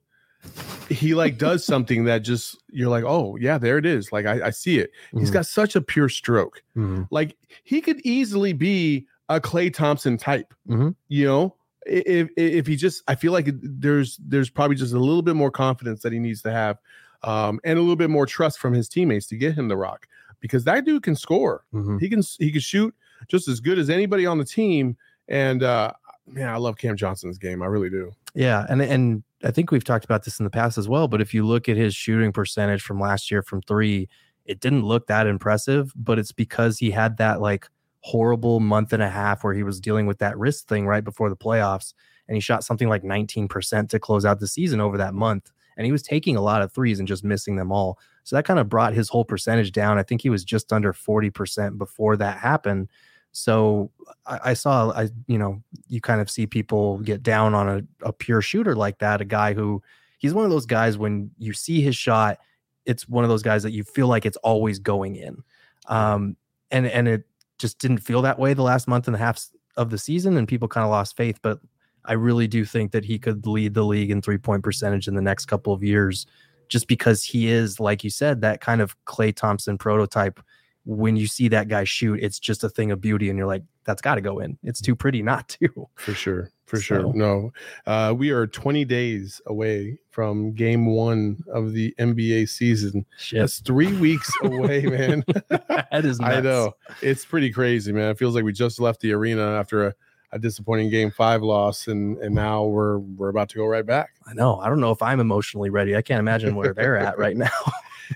he 0.89 1.15
like 1.15 1.37
does 1.37 1.65
something 1.65 2.05
that 2.05 2.19
just 2.19 2.57
you're 2.71 2.89
like, 2.89 3.03
oh 3.05 3.35
yeah, 3.37 3.57
there 3.57 3.77
it 3.77 3.85
is. 3.85 4.11
Like 4.11 4.25
I, 4.25 4.47
I 4.47 4.49
see 4.51 4.79
it. 4.79 4.91
He's 5.17 5.29
Mhm. 5.29 5.33
got 5.33 5.45
such 5.47 5.75
a 5.75 5.81
pure 5.81 6.09
stroke. 6.09 6.61
Mhm. 6.77 7.07
Like 7.11 7.35
he 7.63 7.81
could 7.81 7.99
easily 8.05 8.53
be 8.53 9.07
a 9.29 9.39
Klay 9.41 9.73
Thompson 9.73 10.17
type. 10.17 10.53
Mhm. 10.69 10.95
You 11.07 11.25
know, 11.25 11.55
if 11.87 12.29
if 12.37 12.67
he 12.67 12.75
just, 12.75 13.03
I 13.07 13.15
feel 13.15 13.31
like 13.31 13.47
there's 13.61 14.19
there's 14.23 14.49
probably 14.49 14.75
just 14.75 14.93
a 14.93 14.99
little 14.99 15.21
bit 15.23 15.35
more 15.35 15.51
confidence 15.51 16.01
that 16.03 16.13
he 16.13 16.19
needs 16.19 16.41
to 16.43 16.51
have, 16.51 16.77
um, 17.23 17.59
and 17.63 17.77
a 17.77 17.81
little 17.81 17.95
bit 17.95 18.09
more 18.09 18.25
trust 18.25 18.59
from 18.59 18.73
his 18.73 18.87
teammates 18.87 19.27
to 19.27 19.37
get 19.37 19.53
him 19.55 19.67
the 19.67 19.77
rock 19.77 20.07
because 20.39 20.63
that 20.65 20.85
dude 20.85 21.01
can 21.03 21.15
score. 21.15 21.63
Mhm. 21.73 21.99
He 21.99 22.09
can 22.09 22.21
he 22.39 22.51
can 22.51 22.61
shoot 22.61 22.93
just 23.27 23.47
as 23.47 23.59
good 23.59 23.79
as 23.79 23.89
anybody 23.89 24.25
on 24.27 24.37
the 24.37 24.45
team. 24.45 24.97
And 25.27 25.63
uh, 25.63 25.93
man, 26.27 26.49
I 26.49 26.57
love 26.57 26.77
Cam 26.77 26.95
Johnson's 26.95 27.39
game. 27.39 27.63
I 27.63 27.65
really 27.65 27.89
do. 27.89 28.11
Yeah, 28.35 28.65
and 28.69 28.81
and 28.81 29.23
I 29.45 29.51
think 29.51 29.71
we've 29.71 29.83
talked 29.83 30.05
about 30.05 30.25
this 30.25 30.39
in 30.39 30.43
the 30.43 30.49
past 30.49 30.77
as 30.77 30.89
well. 30.89 31.07
But 31.07 31.21
if 31.21 31.33
you 31.33 31.45
look 31.45 31.69
at 31.69 31.77
his 31.77 31.95
shooting 31.95 32.33
percentage 32.33 32.81
from 32.81 32.99
last 32.99 33.29
year 33.29 33.43
from 33.43 33.61
three, 33.61 34.09
it 34.45 34.59
didn't 34.59 34.83
look 34.83 35.07
that 35.07 35.27
impressive. 35.27 35.93
But 35.95 36.17
it's 36.19 36.31
because 36.31 36.79
he 36.79 36.91
had 36.91 37.17
that 37.17 37.41
like 37.41 37.67
horrible 38.01 38.59
month 38.59 38.91
and 38.91 39.03
a 39.03 39.09
half 39.09 39.43
where 39.43 39.53
he 39.53 39.63
was 39.63 39.79
dealing 39.79 40.07
with 40.07 40.19
that 40.19 40.37
wrist 40.37 40.67
thing 40.67 40.87
right 40.87 41.03
before 41.03 41.29
the 41.29 41.35
playoffs, 41.35 41.93
and 42.27 42.35
he 42.35 42.41
shot 42.41 42.63
something 42.63 42.89
like 42.89 43.03
19% 43.03 43.89
to 43.89 43.99
close 43.99 44.25
out 44.25 44.39
the 44.39 44.47
season 44.47 44.81
over 44.81 44.97
that 44.97 45.13
month. 45.13 45.51
And 45.77 45.85
he 45.85 45.91
was 45.91 46.01
taking 46.03 46.35
a 46.35 46.41
lot 46.41 46.61
of 46.61 46.71
threes 46.71 46.99
and 46.99 47.07
just 47.07 47.23
missing 47.23 47.55
them 47.55 47.71
all. 47.71 47.99
So 48.23 48.35
that 48.35 48.45
kind 48.45 48.59
of 48.59 48.69
brought 48.69 48.93
his 48.93 49.09
whole 49.09 49.25
percentage 49.25 49.71
down. 49.71 49.99
I 49.99 50.03
think 50.03 50.21
he 50.21 50.29
was 50.29 50.43
just 50.43 50.71
under 50.71 50.93
40% 50.93 51.77
before 51.77 52.17
that 52.17 52.37
happened. 52.39 52.89
So 53.35 53.91
I, 54.25 54.39
I 54.45 54.53
saw, 54.53 54.91
I 54.91 55.09
you 55.27 55.37
know, 55.37 55.61
you 55.87 55.99
kind 55.99 56.21
of 56.21 56.29
see 56.29 56.47
people 56.47 56.99
get 56.99 57.21
down 57.21 57.53
on 57.53 57.67
a, 57.67 58.07
a 58.07 58.13
pure 58.13 58.41
shooter 58.41 58.75
like 58.75 58.99
that, 58.99 59.19
a 59.19 59.25
guy 59.25 59.53
who 59.53 59.83
he's 60.19 60.33
one 60.33 60.45
of 60.45 60.51
those 60.51 60.65
guys 60.65 60.97
when 60.97 61.29
you 61.37 61.51
see 61.51 61.81
his 61.81 61.97
shot, 61.97 62.39
it's 62.85 63.09
one 63.09 63.25
of 63.25 63.29
those 63.29 63.43
guys 63.43 63.61
that 63.63 63.71
you 63.73 63.83
feel 63.83 64.07
like 64.07 64.25
it's 64.25 64.37
always 64.37 64.79
going 64.79 65.17
in. 65.17 65.43
Um, 65.87 66.37
and 66.71 66.87
and 66.87 67.09
it 67.09 67.25
just 67.59 67.77
didn't 67.79 67.99
feel 67.99 68.21
that 68.21 68.39
way 68.39 68.53
the 68.53 68.63
last 68.63 68.87
month 68.87 69.07
and 69.07 69.15
a 69.15 69.19
half 69.19 69.45
of 69.75 69.89
the 69.89 69.97
season, 69.97 70.37
and 70.37 70.47
people 70.47 70.69
kind 70.69 70.85
of 70.85 70.91
lost 70.91 71.17
faith. 71.17 71.39
But 71.41 71.59
I 72.05 72.13
really 72.13 72.47
do 72.47 72.63
think 72.63 72.91
that 72.93 73.03
he 73.03 73.19
could 73.19 73.45
lead 73.45 73.73
the 73.73 73.83
league 73.83 74.11
in 74.11 74.21
three 74.21 74.37
point 74.37 74.63
percentage 74.63 75.09
in 75.09 75.15
the 75.15 75.21
next 75.21 75.47
couple 75.47 75.73
of 75.73 75.83
years, 75.83 76.25
just 76.69 76.87
because 76.87 77.21
he 77.21 77.49
is, 77.49 77.81
like 77.81 78.03
you 78.03 78.09
said, 78.09 78.39
that 78.41 78.61
kind 78.61 78.81
of 78.81 78.95
Klay 79.05 79.35
Thompson 79.35 79.77
prototype. 79.77 80.39
When 80.85 81.15
you 81.17 81.25
see 81.27 81.47
that 81.49 81.67
guy 81.67 81.83
shoot, 81.83 82.19
it's 82.21 82.37
just 82.39 82.63
a 82.63 82.69
thing 82.69 82.91
of 82.91 83.01
beauty, 83.01 83.29
and 83.29 83.37
you're 83.37 83.47
like, 83.47 83.63
that's 83.85 84.01
got 84.01 84.15
to 84.15 84.21
go 84.21 84.39
in. 84.39 84.57
It's 84.63 84.79
too 84.81 84.95
pretty 84.95 85.21
not 85.23 85.49
to. 85.49 85.87
For 85.95 86.13
sure. 86.13 86.51
For 86.65 86.77
So- 86.77 86.81
sure. 86.81 87.13
No, 87.13 87.51
uh, 87.87 88.13
we 88.15 88.29
are 88.31 88.45
20 88.47 88.85
days 88.85 89.41
away 89.47 89.97
from 90.11 90.53
game 90.53 90.85
one 90.87 91.43
of 91.51 91.73
the 91.73 91.93
NBA 91.99 92.47
season. 92.49 93.05
Shit, 93.17 93.39
That's 93.39 93.59
three 93.59 93.93
weeks 93.97 94.31
away, 94.43 94.81
man. 94.85 95.23
that 95.49 96.05
is. 96.05 96.19
I 96.23 96.39
know. 96.41 96.73
It's 97.01 97.25
pretty 97.25 97.51
crazy, 97.51 97.91
man. 97.91 98.09
It 98.11 98.17
feels 98.19 98.35
like 98.35 98.43
we 98.43 98.53
just 98.53 98.79
left 98.79 99.01
the 99.01 99.11
arena 99.13 99.43
after 99.59 99.87
a, 99.87 99.93
a 100.31 100.39
disappointing 100.39 100.89
game 100.89 101.09
five 101.11 101.41
loss, 101.43 101.87
and 101.87 102.17
and 102.19 102.33
now 102.35 102.63
we're 102.63 102.97
we're 102.99 103.29
about 103.29 103.49
to 103.49 103.55
go 103.57 103.65
right 103.65 103.85
back. 103.85 104.09
I 104.27 104.33
know. 104.33 104.57
I 104.59 104.69
don't 104.69 104.79
know 104.79 104.91
if 104.91 105.01
I'm 105.01 105.19
emotionally 105.19 105.69
ready. 105.69 105.95
I 105.95 106.01
can't 106.01 106.19
imagine 106.19 106.55
where 106.55 106.73
they're 106.73 106.97
at 106.97 107.17
right 107.17 107.37
now. 107.47 107.49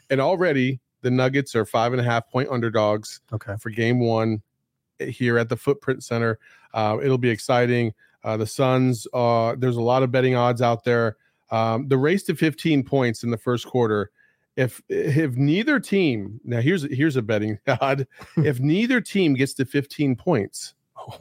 And 0.10 0.20
already 0.22 0.80
the 1.02 1.12
Nuggets 1.12 1.56
are 1.56 1.66
five 1.66 1.94
and 1.94 2.02
a 2.02 2.04
half 2.04 2.30
point 2.30 2.50
underdogs 2.50 3.22
Okay. 3.34 3.56
for 3.60 3.70
game 3.70 4.00
one 4.00 4.42
here 5.00 5.38
at 5.38 5.50
the 5.50 5.56
Footprint 5.58 6.04
Center. 6.04 6.40
Uh, 6.74 6.98
it'll 7.02 7.18
be 7.18 7.30
exciting. 7.30 7.94
Uh, 8.24 8.36
the 8.38 8.46
Suns, 8.46 9.08
uh, 9.14 9.56
there's 9.58 9.78
a 9.78 9.82
lot 9.82 10.04
of 10.04 10.12
betting 10.12 10.36
odds 10.36 10.62
out 10.62 10.84
there. 10.84 11.16
Um, 11.52 11.88
the 11.88 11.98
race 11.98 12.24
to 12.24 12.36
15 12.36 12.84
points 12.84 13.24
in 13.24 13.32
the 13.32 13.38
first 13.38 13.66
quarter. 13.66 14.12
If 14.56 14.82
if 14.90 15.36
neither 15.38 15.80
team 15.80 16.42
now 16.44 16.60
here's 16.60 16.84
here's 16.94 17.16
a 17.16 17.22
betting 17.22 17.60
odd. 17.82 18.06
if 18.38 18.60
neither 18.60 19.00
team 19.00 19.34
gets 19.36 19.54
to 19.54 19.66
15 19.66 20.18
points, 20.18 20.74
Oh, 20.98 21.18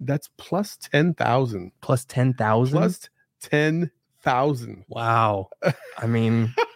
that's 0.00 0.30
plus 0.38 0.78
10,000. 0.78 1.72
plus 1.82 2.04
10,000? 2.06 2.72
Plus 2.72 3.10
10,000. 3.42 4.84
Wow. 4.88 5.50
I 5.98 6.06
mean, 6.06 6.54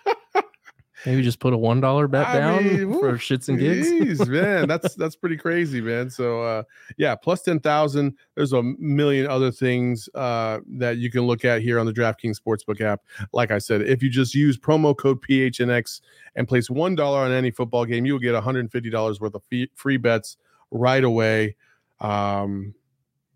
maybe 1.06 1.22
just 1.22 1.40
put 1.40 1.52
a 1.52 1.56
$1 1.56 2.10
bet 2.10 2.26
I 2.26 2.38
down 2.38 2.64
mean, 2.64 2.92
for 2.92 3.12
shits 3.14 3.48
and 3.48 3.58
gigs. 3.58 3.90
Jeez, 3.90 4.28
man, 4.28 4.68
that's 4.68 4.94
that's 4.94 5.16
pretty 5.16 5.36
crazy, 5.36 5.80
man. 5.80 6.10
So 6.10 6.42
uh 6.42 6.62
yeah, 6.96 7.14
plus 7.14 7.42
10,000. 7.42 8.16
There's 8.34 8.52
a 8.52 8.62
million 8.62 9.26
other 9.26 9.50
things 9.50 10.08
uh 10.14 10.60
that 10.78 10.98
you 10.98 11.10
can 11.10 11.22
look 11.22 11.44
at 11.44 11.62
here 11.62 11.78
on 11.78 11.86
the 11.86 11.92
DraftKings 11.92 12.38
Sportsbook 12.40 12.80
app. 12.80 13.02
Like 13.32 13.50
I 13.50 13.58
said, 13.58 13.82
if 13.82 14.02
you 14.02 14.10
just 14.10 14.34
use 14.34 14.58
promo 14.58 14.96
code 14.96 15.22
PHNX 15.22 16.00
and 16.36 16.48
place 16.48 16.68
$1 16.68 17.00
on 17.00 17.32
any 17.32 17.50
football 17.50 17.84
game, 17.84 18.06
you 18.06 18.12
will 18.12 18.20
get 18.20 18.34
$150 18.34 19.20
worth 19.20 19.34
of 19.34 19.42
fee- 19.44 19.70
free 19.74 19.96
bets 19.96 20.36
right 20.70 21.04
away. 21.04 21.56
Um 22.00 22.74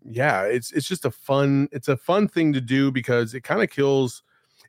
yeah, 0.09 0.43
it's 0.43 0.71
it's 0.71 0.87
just 0.87 1.05
a 1.05 1.11
fun 1.11 1.67
it's 1.71 1.89
a 1.89 1.97
fun 1.97 2.27
thing 2.27 2.53
to 2.53 2.61
do 2.61 2.91
because 2.91 3.33
it 3.33 3.41
kind 3.43 3.61
of 3.61 3.69
kills 3.69 4.23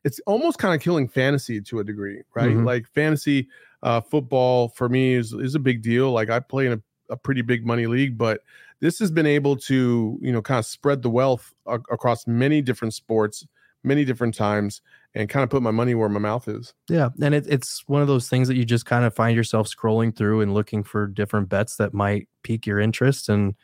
it's 0.05 0.21
almost 0.27 0.59
kind 0.59 0.75
of 0.75 0.81
killing 0.81 1.09
fantasy 1.09 1.61
to 1.63 1.81
a 1.81 1.85
degree, 1.85 2.23
right? 2.35 2.51
Mhm. 2.51 2.65
Like 2.65 2.87
fantasy 2.89 3.49
uh, 3.83 4.01
football 4.01 4.69
for 4.71 4.89
me 4.89 5.15
is 5.15 5.33
is 5.33 5.55
a 5.55 5.59
big 5.59 5.83
deal. 5.83 6.11
Like 6.13 6.31
I 6.31 6.41
play 6.41 6.67
in 6.67 6.73
a, 6.73 6.81
a 7.11 7.17
pretty 7.17 7.43
big 7.43 7.67
money 7.67 7.87
league, 7.87 8.19
but 8.19 8.43
this 8.81 8.99
has 9.01 9.11
been 9.11 9.27
able 9.27 9.57
to 9.57 10.19
you 10.21 10.33
know 10.33 10.43
kind 10.43 10.59
of 10.59 10.67
spread 10.67 11.03
the 11.03 11.11
wealth 11.11 11.53
a- 11.67 11.75
across 11.91 12.27
many 12.27 12.61
different 12.63 12.95
sports, 12.95 13.47
many 13.85 14.05
different 14.05 14.35
times, 14.35 14.83
and 15.15 15.29
kind 15.29 15.43
of 15.45 15.51
put 15.51 15.63
my 15.63 15.71
money 15.71 15.95
where 15.95 16.09
my 16.09 16.21
mouth 16.21 16.49
is. 16.49 16.75
Yeah. 16.89 17.09
And 17.21 17.35
it, 17.35 17.47
it's 17.49 17.83
one 17.87 18.03
of 18.03 18.09
those 18.09 18.29
things 18.29 18.47
that 18.49 18.57
you 18.57 18.65
just 18.65 18.87
kind 18.87 19.05
of 19.05 19.15
find 19.15 19.37
yourself 19.37 19.69
scrolling 19.69 20.15
through 20.17 20.41
and 20.43 20.55
looking 20.55 20.83
for 20.83 21.07
different 21.07 21.49
bets 21.49 21.77
that 21.77 21.95
might 21.95 22.29
pique 22.43 22.67
your 22.67 22.79
interest. 22.81 23.29
And 23.29 23.55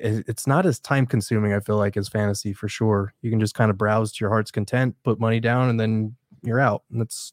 it's 0.00 0.46
not 0.46 0.66
as 0.66 0.78
time 0.78 1.06
consuming, 1.06 1.52
I 1.52 1.60
feel 1.60 1.76
like, 1.76 1.96
as 1.96 2.08
fantasy 2.08 2.52
for 2.52 2.68
sure. 2.68 3.14
You 3.22 3.30
can 3.30 3.40
just 3.40 3.54
kind 3.54 3.70
of 3.70 3.78
browse 3.78 4.12
to 4.12 4.24
your 4.24 4.30
heart's 4.30 4.50
content, 4.50 4.96
put 5.04 5.20
money 5.20 5.40
down, 5.40 5.68
and 5.68 5.78
then 5.78 6.16
you're 6.42 6.60
out. 6.60 6.84
And 6.90 7.02
it's, 7.02 7.32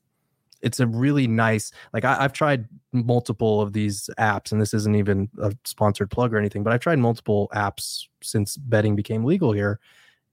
it's 0.62 0.80
a 0.80 0.88
really 0.88 1.28
nice, 1.28 1.72
like 1.94 2.04
I, 2.04 2.24
I've 2.24 2.34
tried 2.34 2.68
multiple 2.92 3.62
of 3.62 3.74
these 3.74 4.10
apps, 4.20 4.52
and 4.52 4.60
this 4.60 4.74
isn't 4.74 4.96
even 4.96 5.30
a 5.42 5.54
sponsored 5.66 6.12
plug 6.12 6.34
or 6.34 6.38
anything, 6.38 6.64
but 6.64 6.74
I've 6.74 6.82
tried 6.82 7.00
multiple 7.00 7.50
apps 7.54 8.06
since 8.22 8.58
betting 8.58 8.96
became 8.96 9.24
legal 9.24 9.54
here. 9.54 9.80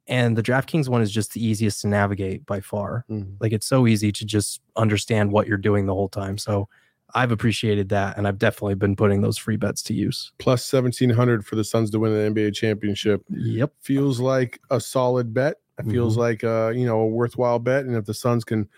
And 0.06 0.36
the 0.36 0.42
DraftKings 0.42 0.88
one 0.88 1.00
is 1.00 1.10
just 1.10 1.32
the 1.32 1.44
easiest 1.44 1.80
to 1.80 1.88
navigate 1.88 2.44
by 2.44 2.60
far 2.60 3.06
mm. 3.08 3.36
like 3.40 3.54
it's 3.54 3.66
so 3.66 3.86
easy 3.86 4.12
to 4.12 4.26
just 4.26 4.60
understand 4.76 5.32
what 5.32 5.46
you're 5.46 5.56
doing 5.56 5.86
the 5.86 5.94
whole 5.94 6.10
time 6.10 6.36
so 6.36 6.68
i've 7.14 7.30
appreciated 7.32 7.88
that 7.88 8.16
and 8.18 8.26
i've 8.26 8.38
definitely 8.38 8.74
been 8.74 8.96
putting 8.96 9.20
those 9.22 9.38
free 9.38 9.56
bets 9.56 9.82
to 9.82 9.94
use 9.94 10.32
Plus 10.38 10.64
seventeen 10.64 11.10
hundred 11.10 11.44
for 11.46 11.56
the 11.56 11.64
Suns 11.64 11.90
to 11.90 11.98
win 11.98 12.12
the 12.12 12.40
NBA 12.40 12.54
championship. 12.54 13.22
yep 13.30 13.72
feels 13.80 14.20
like 14.20 14.60
a 14.70 14.80
solid 14.80 15.32
bet. 15.32 15.56
It 15.78 15.86
feels 15.90 16.16
like 16.16 16.42
a 16.44 16.72
you 16.74 16.86
know 16.86 17.00
a 17.00 17.06
worthwhile 17.06 17.58
bet, 17.58 17.84
and 17.84 17.96
if 17.96 18.04
the 18.04 18.14
Suns 18.14 18.44
can 18.44 18.68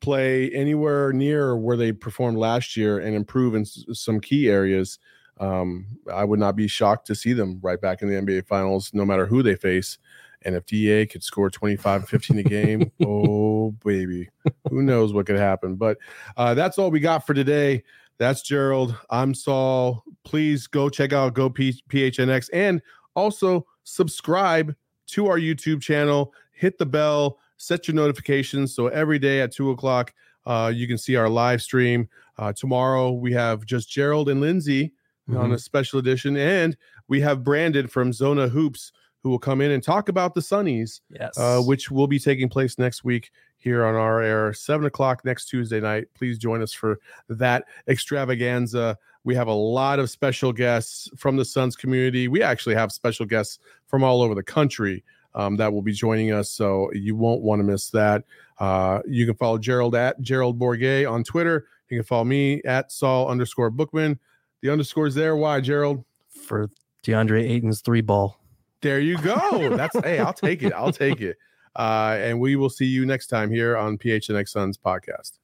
play 0.00 0.50
anywhere 0.50 1.12
near 1.12 1.56
where 1.56 1.76
they 1.76 1.92
performed 1.92 2.38
last 2.38 2.76
year 2.76 2.98
and 2.98 3.14
improve 3.14 3.54
in 3.54 3.62
s- 3.62 3.84
some 3.92 4.20
key 4.20 4.48
areas, 4.48 4.98
um, 5.40 5.86
I 6.12 6.24
would 6.24 6.38
not 6.38 6.56
be 6.56 6.66
shocked 6.68 7.06
to 7.08 7.14
see 7.14 7.32
them 7.32 7.58
right 7.62 7.80
back 7.80 8.02
in 8.02 8.08
the 8.08 8.14
NBA 8.14 8.46
Finals, 8.46 8.90
no 8.94 9.04
matter 9.04 9.26
who 9.26 9.42
they 9.42 9.54
face. 9.56 9.98
And 10.46 10.54
if 10.54 10.64
DA 10.64 11.06
could 11.06 11.24
score 11.24 11.50
25, 11.50 12.08
15 12.08 12.38
a 12.38 12.42
game, 12.44 12.92
oh 13.04 13.72
baby, 13.84 14.28
who 14.70 14.80
knows 14.80 15.12
what 15.12 15.26
could 15.26 15.36
happen. 15.36 15.74
But 15.74 15.98
uh, 16.36 16.54
that's 16.54 16.78
all 16.78 16.90
we 16.90 17.00
got 17.00 17.26
for 17.26 17.34
today. 17.34 17.82
That's 18.18 18.42
Gerald. 18.42 18.96
I'm 19.10 19.34
Saul. 19.34 20.04
Please 20.24 20.68
go 20.68 20.88
check 20.88 21.12
out 21.12 21.34
Go 21.34 21.50
P- 21.50 21.82
PHNX 21.90 22.48
and 22.52 22.80
also 23.14 23.66
subscribe 23.82 24.74
to 25.08 25.26
our 25.26 25.38
YouTube 25.38 25.82
channel. 25.82 26.32
Hit 26.52 26.78
the 26.78 26.86
bell, 26.86 27.38
set 27.56 27.88
your 27.88 27.96
notifications 27.96 28.72
so 28.72 28.86
every 28.86 29.18
day 29.18 29.40
at 29.40 29.52
two 29.52 29.70
o'clock 29.70 30.14
uh, 30.46 30.72
you 30.72 30.86
can 30.86 30.96
see 30.96 31.16
our 31.16 31.28
live 31.28 31.60
stream. 31.60 32.08
Uh, 32.38 32.52
tomorrow 32.52 33.10
we 33.10 33.32
have 33.32 33.66
just 33.66 33.90
Gerald 33.90 34.28
and 34.28 34.40
Lindsay 34.40 34.92
on 35.34 35.50
a 35.50 35.58
special 35.58 35.98
edition, 35.98 36.36
and 36.36 36.76
we 37.08 37.20
have 37.20 37.42
Brandon 37.42 37.88
from 37.88 38.12
Zona 38.12 38.46
Hoops 38.46 38.92
who 39.26 39.30
will 39.30 39.40
come 39.40 39.60
in 39.60 39.72
and 39.72 39.82
talk 39.82 40.08
about 40.08 40.34
the 40.36 40.40
Sunnies 40.40 41.00
yes 41.10 41.36
uh, 41.36 41.60
which 41.60 41.90
will 41.90 42.06
be 42.06 42.20
taking 42.20 42.48
place 42.48 42.78
next 42.78 43.02
week 43.02 43.32
here 43.58 43.84
on 43.84 43.96
our 43.96 44.22
air, 44.22 44.52
seven 44.52 44.86
o'clock 44.86 45.24
next 45.24 45.46
Tuesday 45.46 45.80
night. 45.80 46.06
Please 46.14 46.38
join 46.38 46.62
us 46.62 46.72
for 46.72 47.00
that 47.28 47.64
extravaganza. 47.88 48.96
We 49.24 49.34
have 49.34 49.48
a 49.48 49.52
lot 49.52 49.98
of 49.98 50.08
special 50.08 50.52
guests 50.52 51.10
from 51.16 51.36
the 51.36 51.44
Suns 51.44 51.74
community. 51.74 52.28
We 52.28 52.40
actually 52.44 52.76
have 52.76 52.92
special 52.92 53.26
guests 53.26 53.58
from 53.88 54.04
all 54.04 54.22
over 54.22 54.36
the 54.36 54.44
country 54.44 55.02
um, 55.34 55.56
that 55.56 55.72
will 55.72 55.82
be 55.82 55.92
joining 55.92 56.30
us. 56.30 56.48
So 56.48 56.92
you 56.92 57.16
won't 57.16 57.42
want 57.42 57.58
to 57.58 57.64
miss 57.64 57.90
that. 57.90 58.22
Uh, 58.60 59.00
you 59.08 59.26
can 59.26 59.34
follow 59.34 59.58
Gerald 59.58 59.96
at 59.96 60.20
Gerald 60.20 60.60
Bourguet 60.60 61.10
on 61.10 61.24
Twitter. 61.24 61.66
You 61.88 61.98
can 61.98 62.04
follow 62.04 62.22
me 62.22 62.62
at 62.62 62.92
Saul 62.92 63.28
underscore 63.28 63.70
Bookman. 63.70 64.20
The 64.62 64.70
underscore's 64.70 65.16
there. 65.16 65.34
Why, 65.34 65.60
Gerald? 65.60 66.04
For 66.28 66.70
DeAndre 67.04 67.50
Ayton's 67.50 67.80
three 67.80 68.00
ball. 68.00 68.38
There 68.86 69.00
you 69.00 69.18
go. 69.18 69.76
That's 69.76 69.98
hey, 69.98 70.20
I'll 70.20 70.32
take 70.32 70.62
it. 70.62 70.72
I'll 70.72 70.92
take 70.92 71.20
it. 71.20 71.36
Uh, 71.74 72.16
and 72.20 72.38
we 72.38 72.54
will 72.54 72.70
see 72.70 72.86
you 72.86 73.04
next 73.04 73.26
time 73.26 73.50
here 73.50 73.76
on 73.76 73.98
PHNX 73.98 74.48
Suns 74.50 74.78
podcast. 74.78 75.40